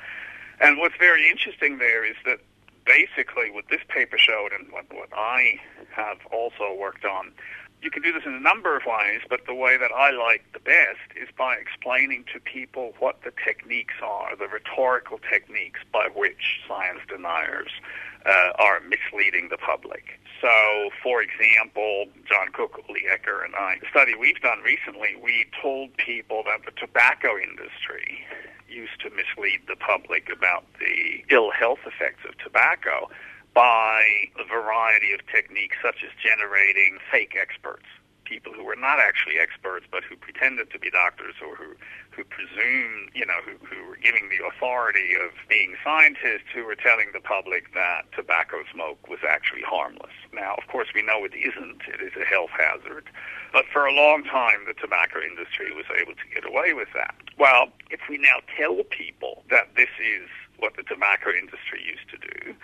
And 0.59 0.77
what's 0.77 0.95
very 0.99 1.29
interesting 1.29 1.79
there 1.79 2.05
is 2.05 2.15
that 2.25 2.39
basically 2.85 3.49
what 3.51 3.65
this 3.69 3.81
paper 3.87 4.17
showed 4.17 4.51
and 4.51 4.71
what, 4.71 4.85
what 4.93 5.09
I 5.13 5.59
have 5.91 6.17
also 6.31 6.75
worked 6.77 7.05
on 7.05 7.31
you 7.81 7.89
can 7.89 8.03
do 8.03 8.13
this 8.13 8.23
in 8.25 8.33
a 8.33 8.39
number 8.39 8.75
of 8.77 8.83
ways, 8.85 9.21
but 9.29 9.41
the 9.47 9.55
way 9.55 9.77
that 9.77 9.91
I 9.91 10.11
like 10.11 10.43
the 10.53 10.59
best 10.59 11.09
is 11.15 11.29
by 11.37 11.55
explaining 11.55 12.25
to 12.33 12.39
people 12.39 12.93
what 12.99 13.23
the 13.23 13.33
techniques 13.43 13.95
are, 14.03 14.35
the 14.35 14.47
rhetorical 14.47 15.19
techniques 15.29 15.79
by 15.91 16.07
which 16.15 16.61
science 16.67 16.99
deniers 17.07 17.71
uh, 18.25 18.51
are 18.59 18.81
misleading 18.81 19.49
the 19.49 19.57
public. 19.57 20.19
So, 20.41 20.89
for 21.03 21.21
example, 21.21 22.05
John 22.29 22.49
Cook, 22.53 22.83
Uli 22.87 23.01
Ecker, 23.09 23.43
and 23.43 23.55
I, 23.55 23.77
the 23.79 23.87
study 23.89 24.13
we've 24.15 24.41
done 24.41 24.59
recently, 24.61 25.15
we 25.21 25.45
told 25.61 25.95
people 25.97 26.43
that 26.45 26.65
the 26.65 26.71
tobacco 26.79 27.37
industry 27.37 28.25
used 28.69 28.99
to 29.01 29.09
mislead 29.09 29.61
the 29.67 29.75
public 29.75 30.29
about 30.31 30.65
the 30.79 31.23
ill 31.29 31.51
health 31.51 31.79
effects 31.85 32.23
of 32.27 32.37
tobacco 32.37 33.09
by 33.53 34.03
a 34.39 34.45
variety 34.45 35.13
of 35.13 35.19
techniques 35.27 35.77
such 35.83 36.03
as 36.03 36.11
generating 36.23 36.97
fake 37.11 37.35
experts, 37.39 37.85
people 38.31 38.53
who 38.53 38.63
were 38.63 38.79
not 38.79 38.99
actually 38.99 39.37
experts 39.37 39.85
but 39.91 40.03
who 40.07 40.15
pretended 40.15 40.71
to 40.71 40.79
be 40.79 40.89
doctors 40.89 41.35
or 41.43 41.53
who, 41.55 41.75
who 42.11 42.23
presumed, 42.23 43.11
you 43.13 43.25
know, 43.25 43.43
who, 43.43 43.59
who 43.65 43.83
were 43.85 43.97
giving 43.97 44.31
the 44.31 44.39
authority 44.47 45.11
of 45.19 45.31
being 45.49 45.75
scientists 45.83 46.47
who 46.55 46.63
were 46.63 46.75
telling 46.75 47.11
the 47.11 47.19
public 47.19 47.73
that 47.73 48.07
tobacco 48.15 48.63
smoke 48.71 49.09
was 49.09 49.19
actually 49.27 49.63
harmless. 49.67 50.15
Now, 50.31 50.55
of 50.55 50.71
course, 50.71 50.87
we 50.95 51.03
know 51.03 51.25
it 51.25 51.35
isn't. 51.35 51.83
It 51.91 51.99
is 51.99 52.15
a 52.15 52.23
health 52.23 52.55
hazard. 52.55 53.11
But 53.51 53.65
for 53.67 53.85
a 53.85 53.93
long 53.93 54.23
time, 54.23 54.63
the 54.65 54.79
tobacco 54.79 55.19
industry 55.19 55.75
was 55.75 55.85
able 55.91 56.15
to 56.15 56.27
get 56.33 56.47
away 56.47 56.71
with 56.71 56.87
that. 56.95 57.15
Well, 57.37 57.67
if 57.89 57.99
we 58.07 58.17
now 58.17 58.39
tell 58.55 58.79
people 58.89 59.43
that 59.49 59.75
this 59.75 59.91
is 59.99 60.29
what 60.57 60.77
the 60.77 60.83
tobacco 60.83 61.31
industry 61.35 61.83
used 61.83 62.07
to 62.15 62.17
do, 62.17 62.55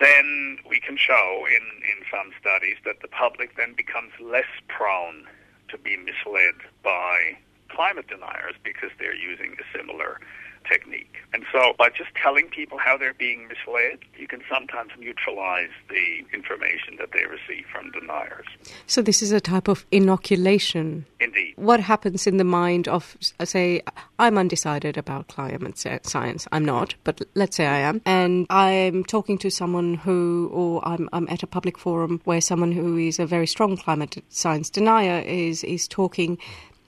then 0.00 0.58
we 0.68 0.80
can 0.80 0.96
show 0.96 1.46
in, 1.48 1.62
in 1.84 2.04
some 2.10 2.32
studies 2.40 2.76
that 2.84 3.00
the 3.00 3.08
public 3.08 3.56
then 3.56 3.74
becomes 3.74 4.12
less 4.20 4.50
prone 4.68 5.24
to 5.68 5.78
be 5.78 5.96
misled 5.96 6.54
by 6.82 7.36
climate 7.68 8.06
deniers 8.08 8.54
because 8.62 8.90
they're 8.98 9.14
using 9.14 9.56
a 9.58 9.78
similar 9.78 10.20
technique. 10.68 11.14
And 11.32 11.44
so 11.52 11.74
by 11.78 11.90
just 11.90 12.10
telling 12.22 12.48
people 12.48 12.78
how 12.78 12.96
they're 12.96 13.14
being 13.14 13.48
misled, 13.48 13.98
you 14.16 14.26
can 14.26 14.42
sometimes 14.50 14.90
neutralize 14.98 15.70
the 15.88 16.24
information 16.32 16.96
that 16.98 17.10
they 17.12 17.24
receive 17.26 17.66
from 17.70 17.90
deniers. 17.90 18.46
So 18.86 19.02
this 19.02 19.22
is 19.22 19.32
a 19.32 19.40
type 19.40 19.68
of 19.68 19.86
inoculation. 19.90 21.06
Indeed. 21.20 21.54
What 21.56 21.80
happens 21.80 22.26
in 22.26 22.36
the 22.36 22.44
mind 22.44 22.88
of, 22.88 23.16
uh, 23.38 23.44
say, 23.44 23.82
I'm 24.18 24.38
undecided 24.38 24.96
about 24.96 25.28
climate 25.28 25.78
science. 26.02 26.48
I'm 26.52 26.64
not, 26.64 26.94
but 27.04 27.22
let's 27.34 27.56
say 27.56 27.66
I 27.66 27.78
am. 27.78 28.00
And 28.06 28.46
I'm 28.50 29.04
talking 29.04 29.38
to 29.38 29.50
someone 29.50 29.94
who, 29.94 30.50
or 30.52 30.86
I'm, 30.86 31.08
I'm 31.12 31.28
at 31.28 31.42
a 31.42 31.46
public 31.46 31.78
forum 31.78 32.20
where 32.24 32.40
someone 32.40 32.72
who 32.72 32.96
is 32.96 33.18
a 33.18 33.26
very 33.26 33.46
strong 33.46 33.76
climate 33.76 34.22
science 34.28 34.70
denier 34.70 35.22
is, 35.26 35.64
is 35.64 35.88
talking 35.88 36.38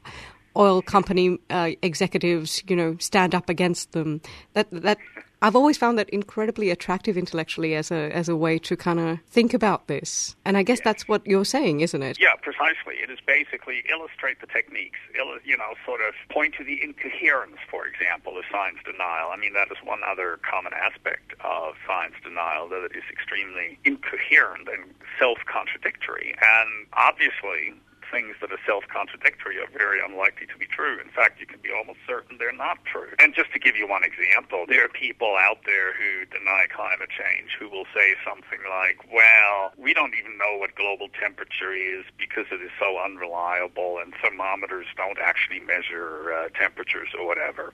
oil 0.58 0.82
company 0.82 1.38
uh, 1.50 1.70
executives, 1.82 2.64
you 2.68 2.76
know, 2.76 2.98
stand 3.00 3.34
up 3.34 3.48
against 3.48 3.94
them. 3.94 4.20
That 4.52 4.68
that 4.72 4.98
I've 5.42 5.56
always 5.56 5.78
found 5.78 6.00
that 6.00 6.10
incredibly 6.10 6.72
attractive 6.72 7.18
intellectually 7.18 7.76
as 7.76 7.92
a 7.92 8.12
as 8.16 8.28
a 8.28 8.36
way 8.36 8.58
to 8.60 8.76
kind 8.76 9.00
of 9.00 9.20
think 9.30 9.54
about 9.54 9.88
this. 9.88 10.36
And 10.46 10.58
I 10.58 10.64
guess 10.64 10.82
that's 10.82 11.08
what 11.08 11.26
you're 11.28 11.46
saying, 11.46 11.82
isn't 11.82 12.02
it? 12.02 12.18
Yeah, 12.20 12.34
precisely. 12.42 12.96
It 13.04 13.12
is 13.12 13.20
basically 13.26 13.84
illustrate 13.88 14.42
the 14.42 14.48
techniques, 14.48 14.98
you 15.46 15.58
know, 15.58 15.76
sort 15.86 16.02
of 16.02 16.16
point 16.30 16.56
to 16.56 16.64
the 16.64 16.82
incoherence, 16.82 17.58
for 17.70 17.86
example, 17.86 18.38
of 18.38 18.46
science 18.52 18.80
denial. 18.84 19.30
I 19.32 19.38
mean, 19.38 19.54
that 19.54 19.70
is 19.70 19.78
one 19.84 20.02
other 20.04 20.40
common 20.42 20.74
aspect 20.74 21.34
of 21.42 21.76
science 21.86 22.16
denial, 22.24 22.68
that 22.70 22.84
it 22.84 22.96
is 22.98 23.04
extremely 23.12 23.78
incoherent 23.86 24.68
and 24.68 24.90
self-contradictory. 25.20 26.34
And 26.42 26.88
obviously, 26.94 27.78
things 28.10 28.36
that 28.40 28.52
are 28.52 28.60
self-contradictory 28.66 29.60
are 29.60 29.68
very 29.78 30.00
unlikely 30.02 30.48
to 30.48 30.58
be 30.58 30.66
true. 30.66 30.98
In 30.98 31.10
fact, 31.10 31.37
you 31.37 31.37
can 31.37 31.37
be 31.37 31.37
almost 31.78 32.00
certain 32.08 32.38
they're 32.38 32.52
not 32.52 32.84
true. 32.86 33.14
And 33.20 33.34
just 33.34 33.54
to 33.54 33.60
give 33.60 33.76
you 33.76 33.88
one 33.88 34.04
example, 34.04 34.66
there 34.68 34.86
are 34.86 34.90
people 34.90 35.38
out 35.40 35.60
there 35.66 35.94
who 35.94 36.26
deny 36.26 36.66
climate 36.74 37.10
change 37.14 37.54
who 37.60 37.70
will 37.70 37.86
say 37.94 38.16
something 38.26 38.60
like, 38.70 38.98
well, 39.14 39.72
we 39.78 39.94
don't 39.94 40.14
even 40.18 40.38
know 40.38 40.58
what 40.58 40.76
global 40.76 41.08
temperature 41.20 41.74
is 41.74 42.06
because 42.18 42.46
it 42.52 42.62
is 42.62 42.72
so 42.80 42.98
unreliable 42.98 44.00
and 44.02 44.14
thermometers 44.22 44.88
don't 44.98 45.20
actually 45.20 45.60
measure 45.60 46.34
uh, 46.34 46.50
temperatures 46.58 47.10
or 47.18 47.26
whatever. 47.26 47.74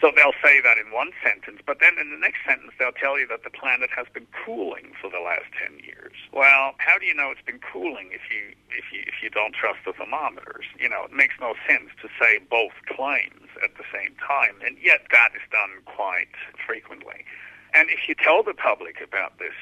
So 0.00 0.10
they'll 0.16 0.36
say 0.42 0.60
that 0.64 0.78
in 0.78 0.92
one 0.92 1.12
sentence, 1.22 1.60
but 1.66 1.76
then 1.78 1.98
in 2.00 2.10
the 2.10 2.16
next 2.16 2.40
sentence 2.48 2.72
they'll 2.78 2.96
tell 2.96 3.20
you 3.20 3.28
that 3.28 3.44
the 3.44 3.50
planet 3.50 3.90
has 3.94 4.06
been 4.12 4.26
cooling 4.32 4.92
for 4.98 5.10
the 5.10 5.20
last 5.20 5.44
10 5.60 5.84
years. 5.84 6.16
Well, 6.32 6.72
how 6.78 6.96
do 6.98 7.04
you 7.04 7.14
know 7.14 7.30
it's 7.30 7.44
been 7.44 7.60
cooling 7.60 8.08
if 8.12 8.24
you 8.32 8.56
if 8.70 8.88
you 8.92 9.04
if 9.04 9.22
you 9.22 9.28
don't 9.28 9.54
trust 9.54 9.80
the 9.84 9.92
thermometers? 9.92 10.64
You 10.78 10.88
know, 10.88 11.04
it 11.04 11.12
makes 11.12 11.34
no 11.38 11.52
sense 11.68 11.90
to 12.00 12.08
say 12.18 12.40
both 12.48 12.72
claims 12.88 13.39
at 13.62 13.76
the 13.76 13.84
same 13.92 14.14
time, 14.26 14.56
and 14.64 14.76
yet 14.82 15.02
that 15.10 15.30
is 15.34 15.42
done 15.50 15.70
quite 15.84 16.34
frequently. 16.66 17.24
And 17.74 17.88
if 17.90 18.08
you 18.08 18.14
tell 18.14 18.42
the 18.42 18.54
public 18.54 19.00
about 19.00 19.38
this 19.38 19.54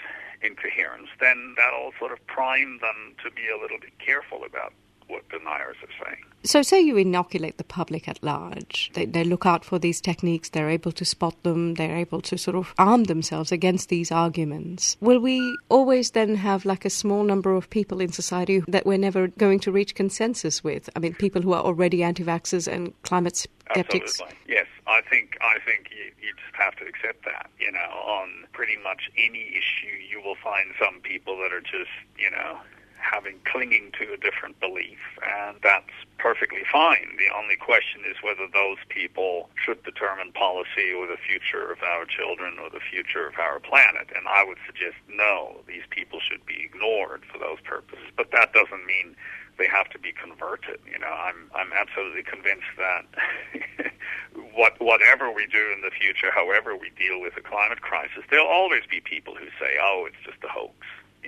incoherence, 0.42 1.08
then 1.20 1.54
that'll 1.56 1.92
sort 1.98 2.12
of 2.12 2.24
prime 2.26 2.78
them 2.80 3.14
to 3.24 3.30
be 3.30 3.48
a 3.48 3.60
little 3.60 3.78
bit 3.78 3.98
careful 3.98 4.44
about 4.44 4.72
what 5.08 5.28
deniers 5.28 5.76
are 5.82 6.04
saying. 6.04 6.22
So, 6.44 6.62
say 6.62 6.80
you 6.80 6.96
inoculate 6.96 7.58
the 7.58 7.64
public 7.64 8.08
at 8.08 8.22
large. 8.22 8.90
They, 8.94 9.06
they 9.06 9.24
look 9.24 9.44
out 9.44 9.64
for 9.64 9.78
these 9.78 10.00
techniques, 10.00 10.48
they're 10.50 10.70
able 10.70 10.92
to 10.92 11.04
spot 11.04 11.42
them, 11.42 11.74
they're 11.74 11.96
able 11.96 12.20
to 12.22 12.38
sort 12.38 12.56
of 12.56 12.74
arm 12.78 13.04
themselves 13.04 13.50
against 13.50 13.88
these 13.88 14.12
arguments. 14.12 14.96
Will 15.00 15.18
we 15.18 15.56
always 15.68 16.12
then 16.12 16.36
have 16.36 16.64
like 16.64 16.84
a 16.84 16.90
small 16.90 17.24
number 17.24 17.54
of 17.54 17.68
people 17.70 18.00
in 18.00 18.12
society 18.12 18.62
that 18.68 18.86
we're 18.86 18.98
never 18.98 19.28
going 19.28 19.58
to 19.60 19.72
reach 19.72 19.96
consensus 19.96 20.62
with? 20.62 20.88
I 20.94 21.00
mean, 21.00 21.14
people 21.14 21.42
who 21.42 21.52
are 21.52 21.62
already 21.62 22.04
anti 22.04 22.22
vaxxers 22.24 22.70
and 22.72 22.94
climate 23.02 23.36
skeptics? 23.36 24.20
Absolutely. 24.20 24.38
Yes, 24.46 24.66
I 24.86 25.00
think 25.10 25.36
I 25.40 25.58
think 25.66 25.90
you, 25.90 26.04
you 26.22 26.32
just 26.34 26.54
have 26.54 26.76
to 26.76 26.86
accept 26.86 27.24
that. 27.24 27.50
You 27.58 27.72
know, 27.72 27.90
on 28.06 28.46
pretty 28.52 28.76
much 28.82 29.10
any 29.16 29.50
issue, 29.50 29.94
you 30.08 30.22
will 30.22 30.36
find 30.36 30.70
some 30.78 31.00
people 31.02 31.36
that 31.38 31.52
are 31.52 31.60
just 31.60 31.90
you 32.16 32.30
know 32.30 32.58
having 33.00 33.40
clinging 33.44 33.92
to 33.98 34.12
a 34.12 34.16
different 34.16 34.58
belief, 34.60 34.98
and 35.22 35.56
that's 35.62 35.92
perfectly 36.18 36.62
fine. 36.70 37.16
The 37.18 37.34
only 37.34 37.56
question 37.56 38.02
is 38.08 38.16
whether 38.22 38.46
those 38.52 38.78
people 38.88 39.48
should 39.54 39.82
determine 39.84 40.32
policy 40.32 40.92
or 40.92 41.06
the 41.06 41.16
future 41.16 41.70
of 41.70 41.82
our 41.82 42.04
children 42.04 42.58
or 42.58 42.70
the 42.70 42.80
future 42.80 43.26
of 43.26 43.38
our 43.38 43.60
planet. 43.60 44.10
And 44.14 44.26
I 44.28 44.44
would 44.44 44.58
suggest 44.66 44.96
no, 45.08 45.60
these 45.66 45.86
people 45.90 46.20
should 46.20 46.44
be 46.44 46.62
ignored 46.62 47.22
for 47.30 47.38
those 47.38 47.60
purposes. 47.64 48.10
But 48.16 48.30
that 48.32 48.52
doesn't 48.52 48.84
mean 48.86 49.16
they 49.58 49.66
have 49.66 49.90
to 49.90 49.98
be 49.98 50.12
converted. 50.12 50.78
You 50.90 50.98
know, 50.98 51.10
I'm 51.10 51.50
I'm 51.54 51.72
absolutely 51.72 52.22
convinced 52.22 52.72
that 52.78 53.04
what 54.54 54.80
whatever 54.80 55.30
we 55.30 55.46
do 55.46 55.70
in 55.74 55.82
the 55.82 55.90
future, 55.90 56.30
however 56.30 56.76
we 56.76 56.90
deal 56.98 57.20
with 57.20 57.34
the 57.34 57.42
climate 57.42 57.82
crisis, 57.82 58.24
there'll 58.30 58.46
always 58.46 58.82
be 58.88 59.00
people 59.00 59.34
who 59.34 59.46
say, 59.58 59.76
"Oh, 59.82 60.06
it's 60.06 60.22
just 60.24 60.42
a 60.44 60.48
hoax." 60.48 60.74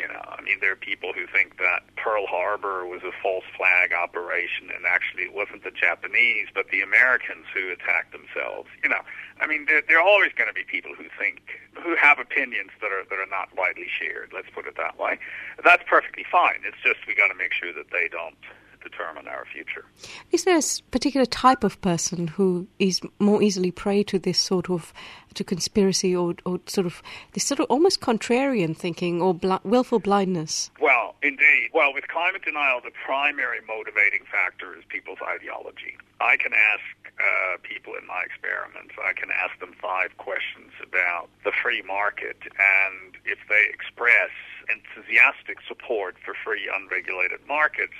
You 0.00 0.08
know, 0.08 0.24
I 0.32 0.40
mean, 0.40 0.56
there 0.64 0.72
are 0.72 0.80
people 0.80 1.12
who 1.12 1.26
think 1.28 1.58
that 1.58 1.84
Pearl 2.00 2.24
Harbor 2.26 2.86
was 2.88 3.02
a 3.04 3.12
false 3.20 3.44
flag 3.54 3.92
operation, 3.92 4.72
and 4.74 4.88
actually 4.88 5.24
it 5.24 5.34
wasn't 5.34 5.62
the 5.62 5.70
Japanese, 5.70 6.48
but 6.54 6.72
the 6.72 6.80
Americans 6.80 7.44
who 7.52 7.68
attacked 7.68 8.16
themselves. 8.16 8.72
You 8.82 8.88
know, 8.88 9.04
I 9.44 9.46
mean, 9.46 9.66
there, 9.68 9.82
there 9.86 10.00
are 10.00 10.08
always 10.08 10.32
going 10.32 10.48
to 10.48 10.56
be 10.56 10.64
people 10.64 10.96
who 10.96 11.04
think, 11.20 11.44
who 11.84 11.96
have 11.96 12.18
opinions 12.18 12.72
that 12.80 12.88
are 12.88 13.04
that 13.12 13.20
are 13.20 13.28
not 13.28 13.52
widely 13.52 13.92
shared. 13.92 14.32
Let's 14.32 14.48
put 14.48 14.64
it 14.64 14.80
that 14.80 14.96
way. 14.98 15.20
That's 15.62 15.84
perfectly 15.84 16.24
fine. 16.24 16.64
It's 16.64 16.80
just 16.80 17.04
we 17.06 17.14
got 17.14 17.28
to 17.28 17.36
make 17.36 17.52
sure 17.52 17.76
that 17.76 17.92
they 17.92 18.08
don't 18.08 18.40
determine 18.82 19.28
our 19.28 19.44
future. 19.52 19.84
Is 20.32 20.44
there 20.44 20.58
a 20.58 20.62
particular 20.90 21.26
type 21.26 21.64
of 21.64 21.80
person 21.80 22.28
who 22.28 22.66
is 22.78 23.00
more 23.18 23.42
easily 23.42 23.70
prey 23.70 24.02
to 24.04 24.18
this 24.18 24.38
sort 24.38 24.70
of 24.70 24.92
to 25.34 25.44
conspiracy 25.44 26.14
or, 26.14 26.34
or 26.44 26.60
sort 26.66 26.86
of 26.86 27.02
this 27.32 27.44
sort 27.44 27.60
of 27.60 27.66
almost 27.70 28.00
contrarian 28.00 28.76
thinking 28.76 29.22
or 29.22 29.34
bl- 29.34 29.62
willful 29.64 30.00
blindness? 30.00 30.70
Well, 30.80 31.14
indeed. 31.22 31.70
Well, 31.72 31.94
with 31.94 32.08
climate 32.08 32.42
denial, 32.44 32.80
the 32.82 32.90
primary 33.04 33.60
motivating 33.66 34.24
factor 34.30 34.76
is 34.76 34.84
people's 34.88 35.18
ideology. 35.22 35.96
I 36.20 36.36
can 36.36 36.52
ask 36.52 36.82
uh, 37.20 37.56
people 37.62 37.94
in 37.94 38.06
my 38.06 38.22
experiments, 38.24 38.94
I 39.02 39.12
can 39.12 39.30
ask 39.30 39.58
them 39.60 39.74
five 39.80 40.16
questions 40.16 40.72
about 40.82 41.28
the 41.44 41.52
free 41.52 41.82
market, 41.82 42.38
and 42.42 43.16
if 43.24 43.38
they 43.48 43.66
express 43.68 44.30
enthusiastic 44.72 45.58
support 45.66 46.16
for 46.24 46.34
free, 46.34 46.70
unregulated 46.72 47.40
markets, 47.46 47.94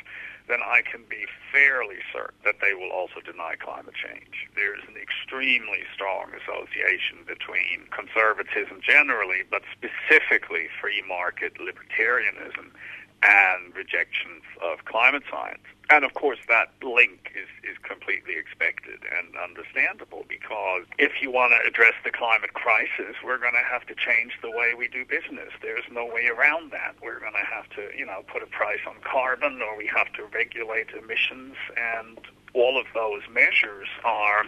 then 0.51 0.61
I 0.67 0.83
can 0.83 1.05
be 1.09 1.27
fairly 1.53 2.03
certain 2.13 2.35
that 2.45 2.59
they 2.61 2.75
will 2.75 2.91
also 2.91 3.21
deny 3.25 3.55
climate 3.55 3.95
change. 3.95 4.51
There's 4.57 4.83
an 4.89 4.99
extremely 4.99 5.87
strong 5.95 6.35
association 6.35 7.23
between 7.27 7.87
conservatism 7.95 8.83
generally, 8.83 9.47
but 9.49 9.63
specifically 9.71 10.67
free 10.81 11.03
market 11.07 11.55
libertarianism 11.63 12.75
and 13.23 13.75
rejection 13.77 14.43
of 14.63 14.85
climate 14.87 15.23
science. 15.31 15.63
And 15.91 16.05
of 16.05 16.15
course, 16.15 16.39
that 16.47 16.71
link 16.83 17.33
is, 17.35 17.51
is 17.69 17.77
completely 17.83 18.37
expected 18.39 19.01
and 19.11 19.35
understandable 19.35 20.25
because 20.29 20.87
if 20.99 21.21
you 21.21 21.33
want 21.33 21.53
to 21.53 21.69
address 21.69 21.95
the 22.05 22.13
climate 22.13 22.55
crisis, 22.55 23.19
we're 23.25 23.39
going 23.39 23.59
to 23.59 23.67
have 23.67 23.85
to 23.87 23.95
change 23.97 24.39
the 24.41 24.51
way 24.51 24.73
we 24.79 24.87
do 24.87 25.05
business. 25.05 25.51
There's 25.61 25.85
no 25.91 26.07
way 26.07 26.31
around 26.31 26.71
that. 26.71 26.95
We're 27.03 27.19
going 27.19 27.35
to 27.35 27.45
have 27.45 27.69
to, 27.71 27.91
you 27.99 28.07
know, 28.07 28.23
put 28.33 28.41
a 28.43 28.47
price 28.47 28.79
on 28.87 28.95
carbon 29.03 29.61
or 29.61 29.77
we 29.77 29.89
have 29.89 30.13
to 30.15 30.25
regulate 30.33 30.91
emissions. 30.91 31.57
And 31.77 32.19
all 32.55 32.79
of 32.79 32.87
those 32.95 33.23
measures 33.33 33.89
are 34.05 34.45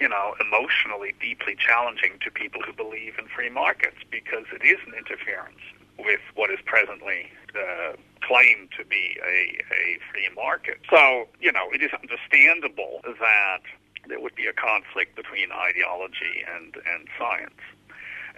you 0.00 0.08
know, 0.08 0.34
emotionally 0.40 1.14
deeply 1.20 1.54
challenging 1.54 2.18
to 2.20 2.30
people 2.30 2.60
who 2.66 2.72
believe 2.72 3.14
in 3.16 3.28
free 3.28 3.48
markets 3.48 3.98
because 4.10 4.44
it 4.52 4.66
is 4.66 4.78
an 4.88 4.94
interference 4.94 5.62
with 5.98 6.20
what 6.34 6.50
is 6.50 6.58
presently 6.64 7.30
uh, 7.54 7.92
claimed 8.26 8.70
to 8.78 8.84
be 8.84 9.16
a, 9.22 9.60
a 9.72 9.98
free 10.10 10.28
market. 10.34 10.80
So, 10.90 11.28
you 11.40 11.52
know, 11.52 11.68
it 11.72 11.82
is 11.82 11.90
understandable 11.92 13.00
that 13.04 13.62
there 14.08 14.20
would 14.20 14.34
be 14.34 14.46
a 14.46 14.52
conflict 14.52 15.16
between 15.16 15.52
ideology 15.52 16.44
and, 16.48 16.74
and 16.74 17.08
science. 17.18 17.60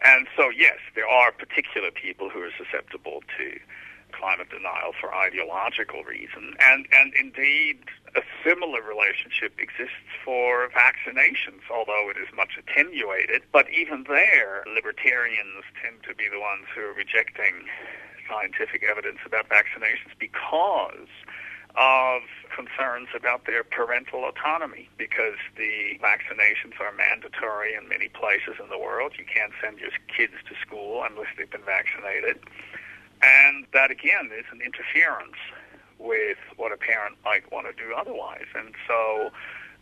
And 0.05 0.27
so, 0.37 0.51
yes, 0.51 0.79
there 0.95 1.09
are 1.09 1.33
particular 1.33 1.91
people 1.91 2.29
who 2.29 2.43
are 2.43 2.53
susceptible 2.57 3.23
to 3.39 3.59
climate 4.13 4.49
denial 4.51 4.93
for 4.99 5.15
ideological 5.15 6.05
reasons. 6.05 6.55
And, 6.61 6.87
and 6.93 7.13
indeed, 7.15 7.79
a 8.15 8.23
similar 8.45 8.81
relationship 8.83 9.59
exists 9.59 10.09
for 10.25 10.69
vaccinations, 10.71 11.67
although 11.71 12.09
it 12.11 12.17
is 12.17 12.29
much 12.35 12.57
attenuated. 12.57 13.43
But 13.53 13.67
even 13.71 14.05
there, 14.09 14.65
libertarians 14.73 15.65
tend 15.83 16.03
to 16.09 16.15
be 16.15 16.29
the 16.29 16.41
ones 16.41 16.67
who 16.75 16.83
are 16.83 16.95
rejecting 16.95 17.67
scientific 18.29 18.83
evidence 18.83 19.19
about 19.25 19.49
vaccinations 19.49 20.13
because 20.19 21.09
of 21.77 22.23
concerns 22.55 23.09
about 23.15 23.45
their 23.45 23.63
parental 23.63 24.25
autonomy 24.25 24.89
because 24.97 25.37
the 25.57 25.99
vaccinations 26.01 26.81
are 26.81 26.93
mandatory 26.97 27.75
in 27.75 27.89
many 27.89 28.09
places 28.09 28.57
in 28.63 28.71
the 28.71 28.79
world. 28.79 29.13
You 29.19 29.25
can't 29.25 29.53
send 29.63 29.79
your 29.79 29.91
kids 30.09 30.33
to 30.49 30.55
school 30.67 31.05
unless 31.09 31.29
they've 31.37 31.51
been 31.51 31.67
vaccinated. 31.67 32.39
And 33.23 33.67
that, 33.73 33.91
again, 33.91 34.31
is 34.33 34.47
an 34.53 34.61
interference 34.61 35.37
with 35.99 36.39
what 36.57 36.73
a 36.73 36.77
parent 36.77 37.17
might 37.25 37.51
want 37.53 37.67
to 37.67 37.73
do 37.73 37.93
otherwise. 37.95 38.47
And 38.55 38.75
so 38.87 39.31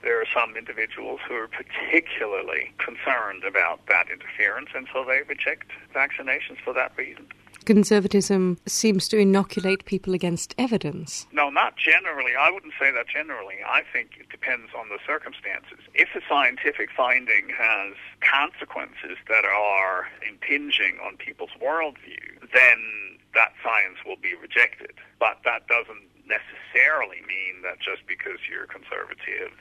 there 0.03 0.21
are 0.21 0.27
some 0.35 0.57
individuals 0.57 1.21
who 1.27 1.35
are 1.35 1.49
particularly 1.49 2.73
concerned 2.79 3.45
about 3.45 3.87
that 3.89 4.07
interference, 4.11 4.71
and 4.75 4.87
so 4.93 5.05
they 5.05 5.23
reject 5.29 5.71
vaccinations 5.95 6.59
for 6.63 6.75
that 6.75 6.93
reason. 6.97 7.27
Conservatism 7.65 8.59
seems 8.67 9.09
to 9.09 9.19
inoculate 9.19 9.85
people 9.87 10.13
against 10.13 10.55
evidence. 10.59 11.27
No, 11.33 11.49
not 11.49 11.77
generally. 11.77 12.37
I 12.39 12.51
wouldn't 12.51 12.75
say 12.79 12.91
that 12.93 13.09
generally. 13.09 13.57
I 13.67 13.83
think 13.93 14.11
it 14.21 14.29
depends 14.29 14.73
on 14.77 14.89
the 14.89 14.99
circumstances. 15.07 15.81
If 15.95 16.09
a 16.15 16.21
scientific 16.29 16.91
finding 16.95 17.49
has 17.57 17.95
consequences 18.21 19.17
that 19.29 19.45
are 19.45 20.09
impinging 20.29 20.99
on 21.03 21.17
people's 21.17 21.57
worldview, 21.61 22.45
then 22.53 23.19
that 23.35 23.53
science 23.63 23.99
will 24.05 24.21
be 24.21 24.35
rejected. 24.35 24.93
But 25.19 25.39
that 25.45 25.67
doesn't 25.67 26.05
necessarily 26.29 27.21
mean 27.27 27.63
that 27.63 27.81
just 27.81 28.07
because 28.07 28.45
you're 28.49 28.67
conservative, 28.67 29.53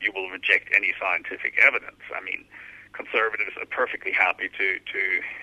you 0.00 0.10
will 0.12 0.28
reject 0.30 0.68
any 0.74 0.92
scientific 0.98 1.58
evidence. 1.62 2.02
I 2.14 2.22
mean, 2.22 2.44
conservatives 2.92 3.56
are 3.58 3.66
perfectly 3.66 4.12
happy 4.12 4.48
to, 4.48 4.78
to 4.78 5.02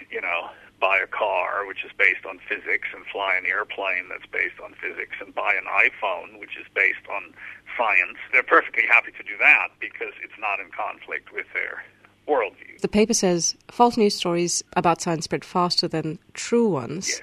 you 0.10 0.22
know, 0.22 0.50
buy 0.82 0.98
a 0.98 1.08
car 1.08 1.66
which 1.68 1.86
is 1.86 1.92
based 1.98 2.26
on 2.26 2.40
physics 2.50 2.90
and 2.94 3.06
fly 3.06 3.36
an 3.38 3.46
airplane 3.46 4.10
that's 4.10 4.26
based 4.26 4.60
on 4.60 4.74
physics 4.82 5.16
and 5.22 5.34
buy 5.34 5.54
an 5.54 5.70
iPhone 5.70 6.40
which 6.40 6.58
is 6.60 6.66
based 6.74 7.06
on 7.10 7.34
science. 7.78 8.18
They're 8.34 8.44
perfectly 8.44 8.84
happy 8.90 9.12
to 9.12 9.24
do 9.24 9.38
that 9.40 9.70
because 9.80 10.14
it's 10.24 10.40
not 10.40 10.60
in 10.60 10.72
conflict 10.74 11.32
with 11.32 11.46
their 11.54 11.86
worldview. 12.28 12.82
The 12.82 12.88
paper 12.88 13.14
says 13.14 13.56
false 13.70 13.96
news 13.96 14.16
stories 14.16 14.64
about 14.76 15.02
science 15.02 15.26
spread 15.26 15.46
faster 15.46 15.88
than 15.88 16.18
true 16.34 16.68
ones. 16.68 17.08
Yes. 17.08 17.22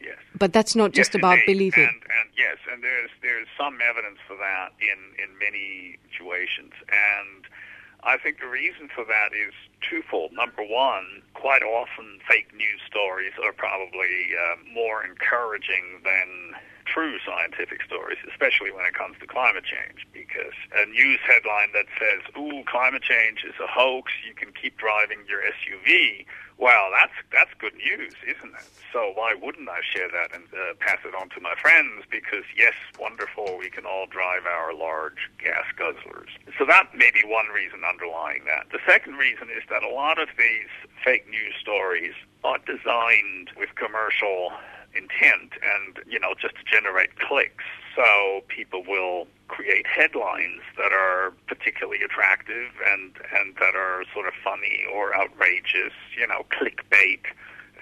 Yes. 0.00 0.18
But 0.36 0.52
that's 0.52 0.74
not 0.74 0.92
just 0.92 1.14
yes, 1.14 1.20
about 1.20 1.38
indeed. 1.38 1.46
believing. 1.46 1.84
And, 1.84 2.02
and 2.02 2.28
yes, 2.36 2.56
and 2.72 2.82
there's 2.82 3.10
there's 3.22 3.48
some 3.58 3.78
evidence 3.86 4.18
for 4.26 4.36
that 4.36 4.72
in 4.80 4.98
in 5.22 5.38
many 5.38 5.98
situations, 6.10 6.72
and 6.88 7.44
I 8.02 8.16
think 8.18 8.40
the 8.40 8.48
reason 8.48 8.88
for 8.94 9.04
that 9.04 9.36
is 9.36 9.52
twofold. 9.88 10.32
Number 10.32 10.62
one, 10.62 11.22
quite 11.34 11.62
often 11.62 12.18
fake 12.28 12.52
news 12.54 12.80
stories 12.86 13.32
are 13.44 13.52
probably 13.52 14.32
uh, 14.34 14.56
more 14.72 15.04
encouraging 15.04 16.00
than 16.04 16.54
true 16.92 17.16
scientific 17.24 17.82
stories, 17.82 18.18
especially 18.28 18.72
when 18.74 18.84
it 18.84 18.94
comes 18.94 19.16
to 19.20 19.26
climate 19.26 19.64
change, 19.64 20.06
because 20.12 20.54
a 20.74 20.86
news 20.86 21.20
headline 21.22 21.70
that 21.72 21.86
says, 21.94 22.20
ooh, 22.36 22.62
climate 22.66 23.02
change 23.02 23.46
is 23.46 23.54
a 23.62 23.70
hoax, 23.70 24.12
you 24.26 24.34
can 24.34 24.52
keep 24.52 24.76
driving 24.76 25.22
your 25.28 25.40
SUV, 25.40 26.26
well, 26.60 26.92
that's 26.92 27.16
that's 27.32 27.50
good 27.58 27.72
news, 27.74 28.12
isn't 28.20 28.52
it? 28.52 28.68
So 28.92 29.12
why 29.16 29.32
wouldn't 29.32 29.68
I 29.70 29.80
share 29.80 30.12
that 30.12 30.36
and 30.36 30.44
uh, 30.52 30.74
pass 30.78 30.98
it 31.06 31.14
on 31.16 31.30
to 31.30 31.40
my 31.40 31.54
friends? 31.56 32.04
Because 32.10 32.44
yes, 32.54 32.74
wonderful, 33.00 33.56
we 33.58 33.70
can 33.70 33.86
all 33.86 34.04
drive 34.04 34.44
our 34.44 34.74
large 34.74 35.32
gas 35.42 35.64
guzzlers. 35.80 36.28
So 36.58 36.66
that 36.66 36.92
may 36.94 37.10
be 37.10 37.24
one 37.24 37.48
reason 37.48 37.80
underlying 37.80 38.44
that. 38.44 38.68
The 38.72 38.78
second 38.86 39.14
reason 39.14 39.48
is 39.48 39.64
that 39.70 39.82
a 39.82 39.88
lot 39.88 40.20
of 40.20 40.28
these 40.36 40.68
fake 41.02 41.26
news 41.30 41.54
stories 41.58 42.12
are 42.44 42.58
designed 42.58 43.56
with 43.56 43.70
commercial 43.74 44.52
intent 44.94 45.52
and 45.62 46.00
you 46.06 46.18
know 46.18 46.34
just 46.40 46.54
to 46.56 46.64
generate 46.64 47.18
clicks. 47.18 47.64
So 47.96 48.42
people 48.48 48.84
will 48.86 49.26
create 49.48 49.86
headlines 49.86 50.62
that 50.76 50.92
are 50.92 51.32
particularly 51.46 52.02
attractive 52.02 52.70
and 52.86 53.12
and 53.38 53.54
that 53.56 53.74
are 53.74 54.04
sort 54.12 54.26
of 54.26 54.34
funny 54.42 54.84
or 54.92 55.14
outrageous 55.14 55.92
you 56.18 56.26
know 56.26 56.44
clickbait 56.50 57.26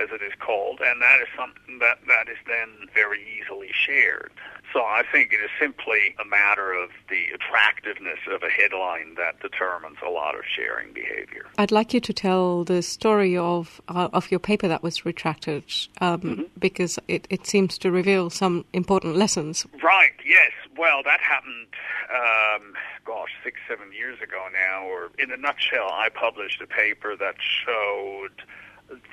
as 0.01 0.09
it 0.13 0.23
is 0.23 0.33
called. 0.39 0.81
And 0.81 1.03
that 1.03 1.21
is 1.21 1.29
something 1.37 1.79
that 1.81 1.99
that 2.07 2.29
is 2.29 2.39
then 2.47 2.89
very 2.95 3.21
easily 3.39 3.71
shared 3.73 4.33
so 4.73 4.81
I 4.81 5.03
think 5.11 5.33
it 5.33 5.37
is 5.37 5.51
simply 5.61 6.15
a 6.21 6.25
matter 6.25 6.73
of 6.73 6.91
the 7.09 7.27
attractiveness 7.35 8.19
of 8.31 8.43
a 8.43 8.51
headline 8.51 9.15
that 9.17 9.41
determines 9.41 9.97
a 10.07 10.11
lot 10.11 10.35
of 10.35 10.43
sharing 10.45 10.93
behavior. 10.93 11.47
I'd 11.59 11.73
like 11.73 11.95
you 11.95 12.01
to 12.01 12.13
tell 12.13 12.65
the 12.65 12.83
story 12.83 13.37
of 13.37 13.81
uh, 13.89 14.09
of 14.13 14.31
your 14.31 14.41
paper 14.41 14.69
that 14.69 14.83
was 14.83 15.05
retracted 15.05 15.65
um, 16.01 16.19
Mm-hmm. 16.21 16.43
because 16.59 16.99
it, 17.09 17.27
it 17.31 17.47
seems 17.47 17.79
to 17.79 17.91
reveal 17.91 18.29
some 18.29 18.65
important 18.73 19.17
lessons. 19.17 19.67
Right, 19.83 20.13
yes. 20.27 20.53
Well, 20.77 21.03
that 21.05 21.21
happened, 21.21 21.69
um, 22.13 22.75
gosh, 23.05 23.31
six, 23.43 23.59
seven 23.69 23.93
years 23.93 24.21
ago 24.21 24.47
now. 24.53 24.85
Or 24.87 25.11
in 25.19 25.31
a 25.31 25.37
nutshell, 25.37 25.89
I 25.93 26.09
published 26.09 26.61
a 26.61 26.67
paper 26.67 27.17
that 27.17 27.37
showed 27.41 28.43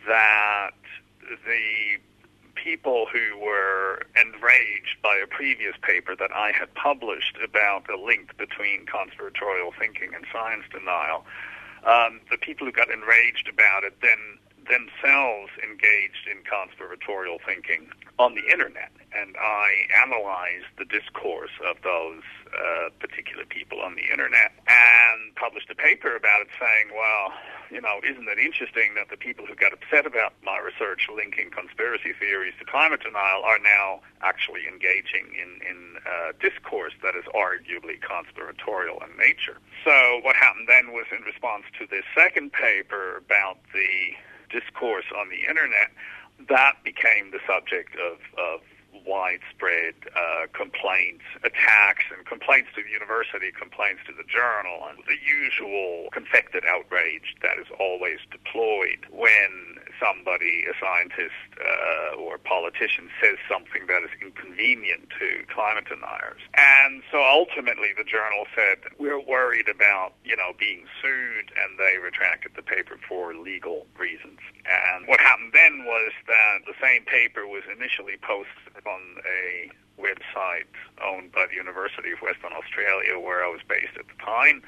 that 0.08 0.72
the 1.46 1.98
people 2.66 3.06
who 3.14 3.38
were 3.38 4.02
enraged 4.20 4.98
by 5.04 5.16
a 5.24 5.28
previous 5.28 5.76
paper 5.84 6.16
that 6.16 6.32
I 6.34 6.52
had 6.52 6.74
published 6.74 7.38
about 7.44 7.86
the 7.86 7.96
link 7.96 8.36
between 8.38 8.88
conspiratorial 8.88 9.72
thinking 9.78 10.16
and 10.16 10.26
science 10.34 10.64
denial, 10.74 11.24
um, 11.86 12.22
the 12.32 12.38
people 12.38 12.66
who 12.66 12.74
got 12.74 12.90
enraged 12.90 13.48
about 13.48 13.84
it 13.84 13.94
then 14.02 14.42
themselves 14.66 15.52
engaged 15.62 16.26
in 16.26 16.42
conspiratorial 16.42 17.38
thinking 17.46 17.88
on 18.18 18.34
the 18.34 18.42
internet. 18.52 18.90
And 19.16 19.36
I 19.40 19.88
analyzed 20.04 20.68
the 20.78 20.86
discourse 20.86 21.56
of 21.66 21.78
those 21.84 22.24
uh, 22.52 22.90
particular 23.00 23.46
people 23.46 23.82
on 23.82 23.96
the 23.96 24.12
internet 24.12 24.52
and 24.68 25.36
published 25.36 25.70
a 25.70 25.76
paper 25.76 26.16
about 26.16 26.42
it 26.42 26.48
saying, 26.60 26.92
well, 26.94 27.32
you 27.72 27.82
know, 27.82 28.00
isn't 28.04 28.28
it 28.28 28.40
interesting 28.40 28.94
that 28.96 29.10
the 29.10 29.18
people 29.18 29.46
who 29.46 29.56
got 29.56 29.74
upset 29.74 30.06
about 30.06 30.34
my 30.44 30.60
research 30.60 31.08
linking 31.14 31.50
conspiracy 31.50 32.14
theories 32.20 32.54
to 32.60 32.66
climate 32.66 33.02
denial 33.02 33.44
are 33.44 33.60
now 33.60 34.02
actually 34.22 34.68
engaging 34.68 35.34
in, 35.34 35.62
in 35.66 35.98
uh, 36.06 36.32
discourse 36.40 36.94
that 37.02 37.16
is 37.16 37.26
arguably 37.34 38.00
conspiratorial 38.02 39.02
in 39.02 39.18
nature. 39.18 39.58
So 39.84 40.20
what 40.22 40.36
happened 40.36 40.68
then 40.68 40.94
was 40.94 41.06
in 41.12 41.24
response 41.24 41.66
to 41.80 41.88
this 41.88 42.04
second 42.16 42.54
paper 42.54 43.18
about 43.18 43.58
the 43.74 44.14
discourse 44.50 45.06
on 45.18 45.30
the 45.30 45.48
internet, 45.50 45.92
that 46.50 46.84
became 46.84 47.32
the 47.32 47.40
subject 47.48 47.96
of, 47.96 48.20
of 48.38 48.62
widespread 49.06 49.96
uh, 50.16 50.48
complaints, 50.54 51.24
attacks, 51.44 52.06
and 52.16 52.26
complaints 52.26 52.70
to 52.76 52.84
the 52.84 52.90
university, 52.90 53.52
complaints 53.52 54.02
to 54.08 54.14
the 54.14 54.24
journal, 54.24 54.88
and 54.90 55.00
the 55.08 55.18
usual 55.20 56.10
confected 56.12 56.64
outrage 56.66 57.36
that 57.42 57.58
is 57.58 57.68
always 57.80 58.20
deployed 58.32 59.06
when 59.12 59.80
somebody, 60.00 60.66
a 60.66 60.74
scientist 60.80 61.36
uh, 61.60 62.16
or 62.16 62.36
a 62.36 62.40
politician, 62.40 63.10
says 63.22 63.38
something 63.50 63.88
that 63.88 64.04
is 64.04 64.12
inconvenient 64.22 65.10
to 65.20 65.44
climate 65.54 65.86
deniers. 65.86 66.42
And 66.56 67.02
so 67.12 67.24
ultimately 67.24 67.94
the 67.98 68.04
journal 68.04 68.46
said, 68.56 68.80
we're 69.00 69.20
worried 69.20 69.68
about, 69.68 70.14
you 70.24 70.36
know, 70.36 70.54
being 70.60 70.86
sued, 71.02 71.52
and 71.56 71.80
they 71.80 71.98
retracted 71.98 72.54
the 72.56 72.64
paper 72.64 72.98
for 73.08 73.34
legal 73.34 73.86
reasons. 73.98 74.40
And 74.66 75.08
what 75.08 75.20
happened 75.20 75.54
then 75.54 75.86
was 75.86 76.12
that 76.28 76.66
the 76.66 76.76
same 76.82 77.06
paper 77.06 77.48
was 77.48 77.64
initially 77.72 78.18
posted 78.22 78.86
on 78.86 79.02
a 79.26 79.70
website 80.00 80.68
owned 81.04 81.32
by 81.32 81.46
the 81.48 81.56
University 81.56 82.12
of 82.12 82.20
Western 82.20 82.52
Australia 82.52 83.20
where 83.20 83.44
I 83.44 83.48
was 83.48 83.62
based 83.68 83.96
at 83.98 84.08
the 84.08 84.20
time. 84.24 84.62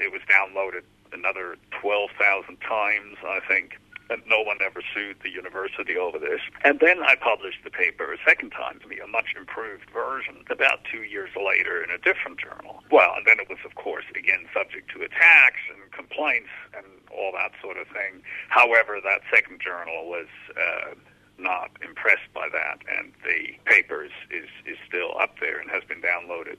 It 0.00 0.12
was 0.12 0.22
downloaded 0.30 0.82
another 1.12 1.56
12,000 1.80 2.60
times, 2.60 3.16
I 3.24 3.40
think 3.48 3.78
and 4.10 4.22
no 4.26 4.40
one 4.40 4.58
ever 4.64 4.80
sued 4.94 5.16
the 5.22 5.30
university 5.30 5.96
over 5.96 6.18
this. 6.18 6.40
And 6.64 6.80
then 6.80 7.02
I 7.02 7.14
published 7.16 7.64
the 7.64 7.70
paper 7.70 8.12
a 8.12 8.18
second 8.24 8.50
time 8.50 8.80
to 8.80 8.88
be 8.88 8.98
a 8.98 9.06
much 9.06 9.34
improved 9.36 9.90
version 9.90 10.44
about 10.50 10.80
two 10.90 11.02
years 11.02 11.30
later 11.36 11.82
in 11.82 11.90
a 11.90 11.98
different 11.98 12.38
journal. 12.40 12.82
Well, 12.90 13.12
and 13.16 13.26
then 13.26 13.40
it 13.40 13.48
was, 13.48 13.58
of 13.64 13.74
course, 13.74 14.04
again 14.16 14.46
subject 14.54 14.90
to 14.92 15.02
attacks 15.02 15.60
and 15.72 15.90
complaints 15.92 16.50
and 16.76 16.86
all 17.12 17.32
that 17.32 17.52
sort 17.60 17.76
of 17.76 17.86
thing. 17.88 18.22
However, 18.48 18.98
that 19.02 19.20
second 19.32 19.60
journal 19.60 20.08
was. 20.08 20.28
Uh, 20.56 20.94
not 21.40 21.70
impressed 21.86 22.26
by 22.34 22.48
that, 22.52 22.78
and 22.98 23.12
the 23.22 23.54
paper 23.64 24.04
is, 24.04 24.10
is, 24.28 24.48
is 24.66 24.76
still 24.88 25.12
up 25.20 25.38
there 25.40 25.60
and 25.60 25.70
has 25.70 25.84
been 25.84 26.02
downloaded 26.02 26.56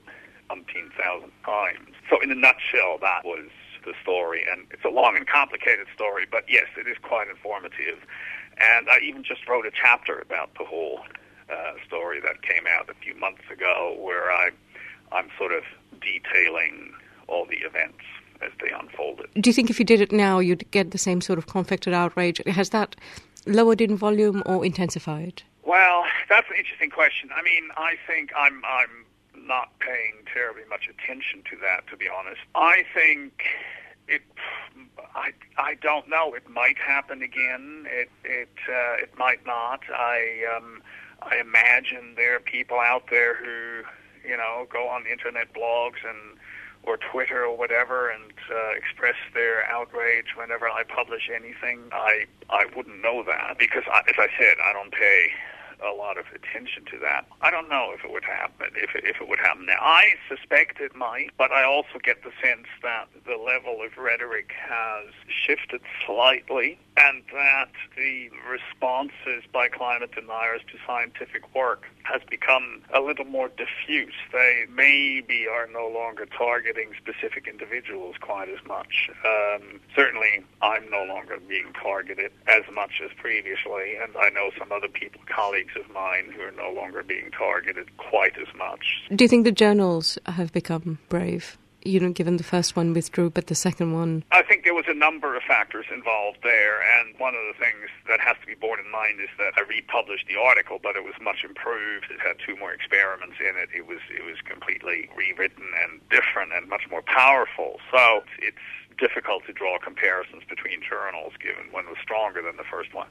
umpteen 0.50 0.90
thousand 0.98 1.30
times. 1.44 1.94
So, 2.08 2.18
in 2.20 2.30
a 2.30 2.34
nutshell, 2.34 2.98
that 3.00 3.24
was 3.24 3.48
the 3.84 3.94
story, 4.02 4.44
and 4.50 4.66
it's 4.70 4.84
a 4.84 4.90
long 4.90 5.16
and 5.16 5.26
complicated 5.26 5.86
story, 5.94 6.26
but 6.30 6.44
yes, 6.48 6.66
it 6.76 6.86
is 6.86 6.96
quite 7.02 7.28
informative. 7.28 7.98
And 8.58 8.88
I 8.88 8.98
even 9.02 9.24
just 9.24 9.48
wrote 9.48 9.66
a 9.66 9.70
chapter 9.70 10.18
about 10.18 10.50
the 10.58 10.64
whole 10.64 11.00
uh, 11.50 11.72
story 11.86 12.20
that 12.20 12.42
came 12.42 12.66
out 12.66 12.88
a 12.90 12.94
few 12.94 13.14
months 13.14 13.42
ago, 13.50 13.96
where 13.98 14.30
I 14.30 14.50
I'm 15.12 15.28
sort 15.38 15.52
of 15.52 15.64
detailing 16.00 16.92
all 17.26 17.46
the 17.46 17.56
events 17.56 18.04
as 18.42 18.52
they 18.60 18.70
unfolded. 18.70 19.26
Do 19.34 19.50
you 19.50 19.54
think 19.54 19.70
if 19.70 19.78
you 19.78 19.84
did 19.84 20.00
it 20.00 20.12
now, 20.12 20.38
you'd 20.38 20.70
get 20.70 20.92
the 20.92 20.98
same 20.98 21.20
sort 21.20 21.38
of 21.38 21.46
conflicted 21.46 21.92
outrage? 21.92 22.40
Has 22.46 22.70
that 22.70 22.96
lowered 23.46 23.80
in 23.80 23.96
volume 23.96 24.42
or 24.46 24.64
intensified? 24.64 25.42
Well, 25.64 26.04
that's 26.28 26.48
an 26.50 26.56
interesting 26.56 26.90
question. 26.90 27.30
I 27.34 27.42
mean, 27.42 27.68
I 27.76 27.94
think 28.06 28.30
I'm 28.36 28.62
I'm 28.64 29.04
not 29.50 29.76
paying 29.80 30.24
terribly 30.32 30.62
much 30.70 30.88
attention 30.88 31.42
to 31.50 31.56
that, 31.60 31.86
to 31.88 31.96
be 31.96 32.06
honest. 32.08 32.40
I 32.54 32.84
think 32.94 33.42
it. 34.06 34.22
I 35.14 35.32
I 35.58 35.74
don't 35.74 36.08
know. 36.08 36.34
It 36.34 36.48
might 36.48 36.78
happen 36.78 37.20
again. 37.22 37.86
It 37.90 38.10
it 38.24 38.56
uh, 38.68 38.94
it 39.02 39.12
might 39.18 39.44
not. 39.44 39.80
I 39.92 40.44
um 40.56 40.82
I 41.22 41.36
imagine 41.36 42.14
there 42.16 42.36
are 42.36 42.40
people 42.40 42.78
out 42.78 43.04
there 43.10 43.34
who 43.34 43.82
you 44.28 44.36
know 44.36 44.66
go 44.72 44.88
on 44.88 45.06
internet 45.06 45.52
blogs 45.52 46.00
and 46.08 46.38
or 46.82 46.96
Twitter 46.96 47.44
or 47.44 47.56
whatever 47.56 48.08
and 48.08 48.32
uh, 48.50 48.70
express 48.76 49.16
their 49.34 49.66
outrage 49.66 50.34
whenever 50.36 50.68
I 50.68 50.82
publish 50.84 51.28
anything. 51.34 51.80
I 51.92 52.26
I 52.48 52.66
wouldn't 52.74 53.02
know 53.02 53.22
that 53.24 53.56
because, 53.58 53.82
I, 53.92 54.00
as 54.08 54.16
I 54.16 54.28
said, 54.38 54.56
I 54.64 54.72
don't 54.72 54.92
pay 54.92 55.30
a 55.82 55.94
lot 55.94 56.18
of 56.18 56.26
attention 56.34 56.84
to 56.86 56.98
that. 56.98 57.26
I 57.40 57.50
don't 57.50 57.68
know 57.68 57.92
if 57.94 58.04
it 58.04 58.10
would 58.10 58.24
happen, 58.24 58.68
if 58.76 58.94
it, 58.94 59.04
if 59.04 59.20
it 59.20 59.28
would 59.28 59.38
happen 59.38 59.66
now. 59.66 59.78
I 59.80 60.14
suspect 60.28 60.80
it 60.80 60.94
might, 60.94 61.30
but 61.38 61.52
I 61.52 61.64
also 61.64 61.98
get 62.02 62.22
the 62.22 62.32
sense 62.42 62.66
that 62.82 63.08
the 63.26 63.36
level 63.36 63.82
of 63.82 63.96
rhetoric 63.96 64.52
has 64.58 65.12
shifted 65.28 65.80
slightly, 66.06 66.78
and 67.00 67.22
that 67.32 67.70
the 67.96 68.28
responses 68.48 69.44
by 69.52 69.68
climate 69.68 70.12
deniers 70.12 70.60
to 70.70 70.78
scientific 70.86 71.54
work 71.54 71.84
has 72.02 72.20
become 72.28 72.82
a 72.94 73.00
little 73.00 73.24
more 73.24 73.48
diffuse. 73.48 74.14
They 74.32 74.66
maybe 74.74 75.46
are 75.50 75.66
no 75.72 75.88
longer 75.88 76.26
targeting 76.26 76.90
specific 77.00 77.46
individuals 77.46 78.16
quite 78.20 78.48
as 78.48 78.58
much. 78.66 79.10
Um, 79.24 79.80
certainly, 79.94 80.44
I'm 80.60 80.90
no 80.90 81.04
longer 81.04 81.38
being 81.48 81.72
targeted 81.72 82.32
as 82.46 82.62
much 82.74 83.00
as 83.02 83.10
previously, 83.16 83.96
and 84.02 84.16
I 84.16 84.28
know 84.30 84.50
some 84.58 84.72
other 84.72 84.88
people, 84.88 85.22
colleagues 85.26 85.74
of 85.76 85.90
mine, 85.92 86.32
who 86.34 86.42
are 86.42 86.52
no 86.52 86.70
longer 86.72 87.02
being 87.02 87.30
targeted 87.30 87.96
quite 87.96 88.36
as 88.38 88.54
much. 88.56 89.02
Do 89.14 89.24
you 89.24 89.28
think 89.28 89.44
the 89.44 89.52
journals 89.52 90.18
have 90.26 90.52
become 90.52 90.98
brave? 91.08 91.56
You 91.84 92.00
know, 92.00 92.10
given 92.10 92.36
the 92.36 92.44
first 92.44 92.76
one 92.76 92.92
withdrew, 92.92 93.30
but 93.30 93.46
the 93.46 93.54
second 93.54 93.92
one? 93.92 94.24
I 94.32 94.42
think 94.42 94.64
there 94.64 94.74
was 94.74 94.86
a 94.88 94.94
number 94.94 95.36
of 95.36 95.42
factors 95.42 95.86
involved 95.92 96.38
there, 96.42 96.80
and 96.82 97.18
one 97.18 97.34
of 97.34 97.42
the 97.48 97.58
things 97.58 97.88
that 98.08 98.20
has 98.20 98.36
to 98.40 98.46
be 98.46 98.54
borne 98.54 98.80
in 98.80 98.90
mind 98.90 99.20
is 99.20 99.28
that 99.38 99.52
I 99.56 99.62
republished 99.62 100.26
the 100.28 100.36
article, 100.36 100.78
but 100.82 100.96
it 100.96 101.04
was 101.04 101.14
much 101.20 101.44
improved. 101.44 102.06
It 102.10 102.20
had 102.20 102.36
two 102.44 102.56
more 102.56 102.72
experiments 102.72 103.36
in 103.40 103.56
it. 103.56 103.68
It 103.74 103.86
was 103.86 104.00
it 104.10 104.24
was 104.24 104.36
completely 104.44 105.08
rewritten 105.16 105.64
and 105.82 106.00
different 106.10 106.52
and 106.52 106.68
much 106.68 106.84
more 106.90 107.02
powerful. 107.02 107.80
So 107.90 108.22
it's 108.38 108.56
difficult 108.98 109.44
to 109.46 109.52
draw 109.52 109.78
comparisons 109.78 110.42
between 110.48 110.82
journals, 110.82 111.32
given 111.40 111.72
one 111.72 111.86
was 111.86 111.96
stronger 112.02 112.42
than 112.42 112.56
the 112.56 112.68
first 112.70 112.94
one. 112.94 113.08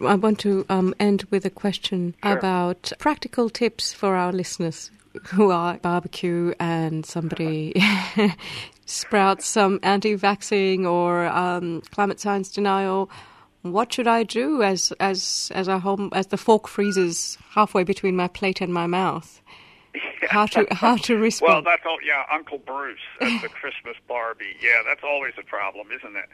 I 0.00 0.14
want 0.14 0.38
to 0.40 0.66
um, 0.68 0.94
end 1.00 1.24
with 1.30 1.46
a 1.46 1.50
question 1.50 2.14
sure. 2.22 2.36
about 2.36 2.92
practical 2.98 3.48
tips 3.48 3.92
for 3.92 4.14
our 4.14 4.32
listeners 4.32 4.90
who 5.26 5.50
are 5.50 5.78
barbecue 5.78 6.54
and 6.58 7.04
somebody 7.04 7.74
sprouts 8.86 9.46
some 9.46 9.80
anti-vaxxing 9.82 10.84
or 10.84 11.26
um, 11.26 11.82
climate 11.90 12.20
science 12.20 12.50
denial, 12.50 13.10
what 13.62 13.92
should 13.92 14.06
I 14.06 14.22
do 14.22 14.62
as 14.62 14.92
as 15.00 15.50
as 15.54 15.68
a 15.68 15.80
home 15.80 16.10
as 16.12 16.28
the 16.28 16.36
fork 16.36 16.68
freezes 16.68 17.36
halfway 17.50 17.84
between 17.84 18.16
my 18.16 18.28
plate 18.28 18.60
and 18.60 18.72
my 18.72 18.86
mouth? 18.86 19.40
How 20.28 20.46
to 20.46 20.66
how 20.72 20.96
to 20.96 21.16
respond? 21.16 21.52
Well, 21.52 21.62
that's 21.62 21.86
all. 21.86 21.98
Yeah, 22.02 22.24
Uncle 22.32 22.58
Bruce 22.58 22.98
at 23.20 23.42
the 23.42 23.48
Christmas 23.60 23.96
Barbie. 24.08 24.56
Yeah, 24.60 24.82
that's 24.84 25.04
always 25.04 25.34
a 25.38 25.42
problem, 25.42 25.88
isn't 25.92 26.16
it? 26.16 26.26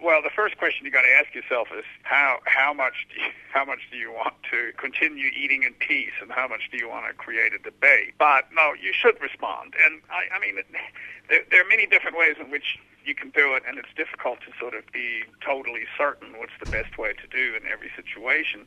Well, 0.00 0.22
the 0.22 0.30
first 0.30 0.56
question 0.56 0.86
you 0.86 0.92
got 0.92 1.02
to 1.02 1.12
ask 1.12 1.34
yourself 1.34 1.68
is 1.76 1.84
how 2.04 2.38
how 2.44 2.72
much 2.72 3.08
do 3.12 3.20
you, 3.20 3.28
how 3.52 3.64
much 3.64 3.80
do 3.90 3.96
you 3.96 4.12
want 4.12 4.34
to 4.50 4.72
continue 4.78 5.30
eating 5.36 5.64
in 5.64 5.74
peace, 5.74 6.14
and 6.22 6.30
how 6.30 6.46
much 6.46 6.70
do 6.70 6.78
you 6.78 6.88
want 6.88 7.06
to 7.08 7.12
create 7.12 7.52
a 7.52 7.58
debate? 7.58 8.14
But 8.18 8.44
no, 8.54 8.72
you 8.80 8.92
should 8.92 9.20
respond. 9.20 9.74
And 9.84 10.00
I, 10.10 10.36
I 10.36 10.40
mean, 10.40 10.62
there, 11.28 11.42
there 11.50 11.60
are 11.62 11.68
many 11.68 11.86
different 11.86 12.16
ways 12.16 12.36
in 12.40 12.50
which 12.50 12.78
you 13.04 13.14
can 13.14 13.30
do 13.30 13.54
it, 13.54 13.62
and 13.66 13.78
it's 13.78 13.92
difficult 13.96 14.40
to 14.40 14.52
sort 14.58 14.74
of 14.74 14.84
be 14.92 15.24
totally 15.44 15.84
certain 15.96 16.38
what's 16.38 16.52
the 16.62 16.70
best 16.70 16.98
way 16.98 17.12
to 17.14 17.26
do 17.26 17.56
in 17.56 17.66
every 17.66 17.90
situation. 17.96 18.66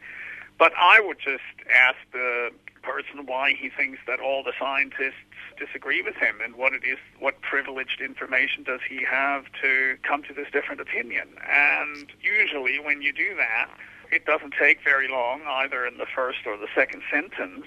But 0.57 0.73
I 0.77 0.99
would 0.99 1.17
just 1.19 1.43
ask 1.69 1.97
the 2.11 2.51
person 2.83 3.25
why 3.25 3.53
he 3.53 3.69
thinks 3.69 3.99
that 4.07 4.19
all 4.19 4.43
the 4.43 4.53
scientists 4.59 5.23
disagree 5.57 6.01
with 6.01 6.15
him 6.15 6.39
and 6.43 6.55
what 6.55 6.73
it 6.73 6.83
is, 6.83 6.97
what 7.19 7.41
privileged 7.41 8.01
information 8.01 8.63
does 8.63 8.81
he 8.87 9.03
have 9.03 9.45
to 9.61 9.97
come 10.03 10.23
to 10.23 10.33
this 10.33 10.47
different 10.51 10.81
opinion. 10.81 11.29
And 11.49 12.11
usually 12.21 12.79
when 12.79 13.01
you 13.01 13.13
do 13.13 13.35
that, 13.37 13.69
it 14.11 14.25
doesn't 14.25 14.53
take 14.59 14.83
very 14.83 15.07
long, 15.07 15.41
either 15.47 15.85
in 15.85 15.97
the 15.97 16.05
first 16.05 16.39
or 16.45 16.57
the 16.57 16.67
second 16.75 17.01
sentence, 17.11 17.65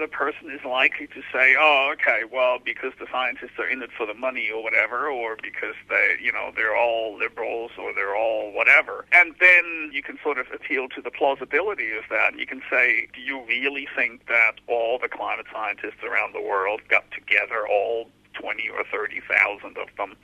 the 0.00 0.08
person 0.08 0.50
is 0.50 0.64
likely 0.64 1.06
to 1.08 1.22
say, 1.30 1.54
"Oh, 1.58 1.90
okay, 1.92 2.24
well, 2.24 2.58
because 2.58 2.92
the 2.98 3.06
scientists 3.12 3.58
are 3.58 3.68
in 3.68 3.82
it 3.82 3.92
for 3.92 4.06
the 4.06 4.14
money 4.14 4.50
or 4.50 4.62
whatever, 4.62 5.08
or 5.08 5.36
because 5.36 5.74
they, 5.88 6.16
you 6.20 6.32
know, 6.32 6.52
they're 6.56 6.74
all 6.74 7.16
liberals 7.16 7.72
or 7.78 7.92
they're 7.92 8.16
all 8.16 8.50
whatever." 8.50 9.04
And 9.12 9.36
then 9.38 9.90
you 9.92 10.02
can 10.02 10.18
sort 10.22 10.38
of 10.38 10.50
appeal 10.52 10.88
to 10.88 11.02
the 11.02 11.10
plausibility 11.10 11.92
of 11.92 12.04
that. 12.08 12.38
You 12.38 12.46
can 12.46 12.62
say, 12.70 13.08
"Do 13.12 13.20
you 13.20 13.42
really 13.42 13.86
think 13.94 14.26
that 14.26 14.54
all 14.66 14.98
the 14.98 15.08
climate 15.08 15.46
scientists 15.52 16.02
around 16.02 16.32
the 16.32 16.40
world 16.40 16.80
got 16.88 17.10
together, 17.12 17.68
all 17.68 18.10
20 18.32 18.68
or 18.70 18.82
30,000 18.84 19.76
of 19.76 19.94
them?" 19.96 20.16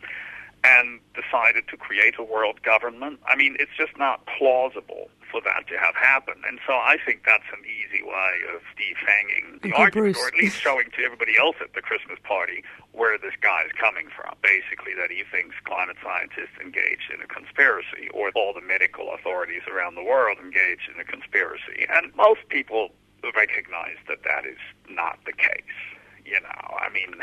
And 0.67 0.99
decided 1.15 1.69
to 1.69 1.77
create 1.77 2.19
a 2.19 2.25
world 2.25 2.63
government. 2.63 3.21
I 3.27 3.37
mean, 3.37 3.57
it's 3.61 3.71
just 3.79 3.97
not 3.97 4.27
plausible 4.27 5.09
for 5.31 5.41
that 5.43 5.67
to 5.69 5.79
have 5.79 5.95
happened. 5.95 6.43
And 6.47 6.59
so 6.67 6.75
I 6.75 6.97
think 7.05 7.23
that's 7.25 7.47
an 7.55 7.63
easy 7.63 8.03
way 8.03 8.35
of 8.55 8.63
defanging 8.75 9.63
the 9.63 9.73
argument, 9.75 10.15
Bruce. 10.15 10.19
or 10.19 10.29
at 10.29 10.35
least 10.35 10.59
showing 10.59 10.91
to 10.97 11.05
everybody 11.05 11.39
else 11.39 11.57
at 11.61 11.75
the 11.75 11.83
Christmas 11.83 12.19
party 12.23 12.65
where 12.93 13.19
this 13.19 13.35
guy 13.41 13.63
is 13.67 13.73
coming 13.79 14.09
from. 14.15 14.35
Basically, 14.43 14.95
that 14.99 15.11
he 15.11 15.23
thinks 15.31 15.55
climate 15.65 15.97
scientists 16.03 16.57
engaged 16.61 17.11
in 17.15 17.21
a 17.23 17.27
conspiracy, 17.27 18.11
or 18.15 18.31
all 18.35 18.55
the 18.55 18.65
medical 18.65 19.15
authorities 19.15 19.63
around 19.71 19.95
the 19.95 20.05
world 20.05 20.39
engaged 20.39 20.91
in 20.93 20.99
a 20.99 21.05
conspiracy. 21.05 21.87
And 21.91 22.15
most 22.17 22.43
people 22.49 22.91
recognize 23.35 23.99
that 24.09 24.23
that 24.23 24.47
is 24.47 24.63
not 24.89 25.19
the 25.27 25.33
case. 25.33 25.79
You 26.25 26.41
know, 26.41 26.63
I 26.79 26.89
mean. 26.91 27.15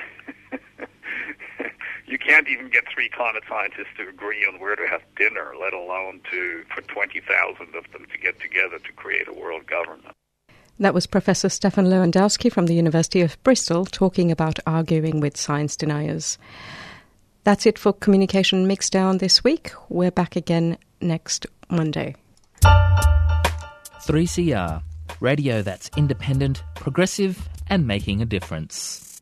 you 2.06 2.18
can't 2.18 2.48
even 2.48 2.70
get 2.70 2.84
three 2.94 3.10
climate 3.10 3.44
scientists 3.48 3.96
to 3.98 4.08
agree 4.08 4.46
on 4.46 4.60
where 4.60 4.76
to 4.76 4.88
have 4.88 5.02
dinner, 5.16 5.54
let 5.60 5.74
alone 5.74 6.22
to 6.32 6.64
for 6.74 6.82
20,000 6.82 7.76
of 7.76 7.92
them 7.92 8.06
to 8.12 8.18
get 8.18 8.40
together 8.40 8.80
to 8.80 8.92
create 8.94 9.28
a 9.28 9.34
world 9.34 9.68
government. 9.68 10.16
That 10.80 10.94
was 10.94 11.06
Professor 11.06 11.50
Stephan 11.50 11.86
Lewandowsky 11.86 12.52
from 12.52 12.66
the 12.66 12.74
University 12.74 13.22
of 13.22 13.42
Bristol 13.44 13.86
talking 13.86 14.32
about 14.32 14.60
arguing 14.66 15.20
with 15.20 15.38
science 15.38 15.76
deniers. 15.76 16.38
That's 17.44 17.66
it 17.66 17.78
for 17.78 17.94
Communication 17.94 18.68
Mixdown 18.68 19.20
this 19.20 19.44
week. 19.44 19.72
We're 19.90 20.12
back 20.12 20.36
again 20.36 20.78
next 21.00 21.46
Monday. 21.70 22.16
3CR, 22.64 24.82
radio 25.20 25.62
that's 25.62 25.92
independent, 25.96 26.64
progressive, 26.76 27.48
and 27.68 27.86
making 27.86 28.22
a 28.22 28.26
difference. 28.26 29.22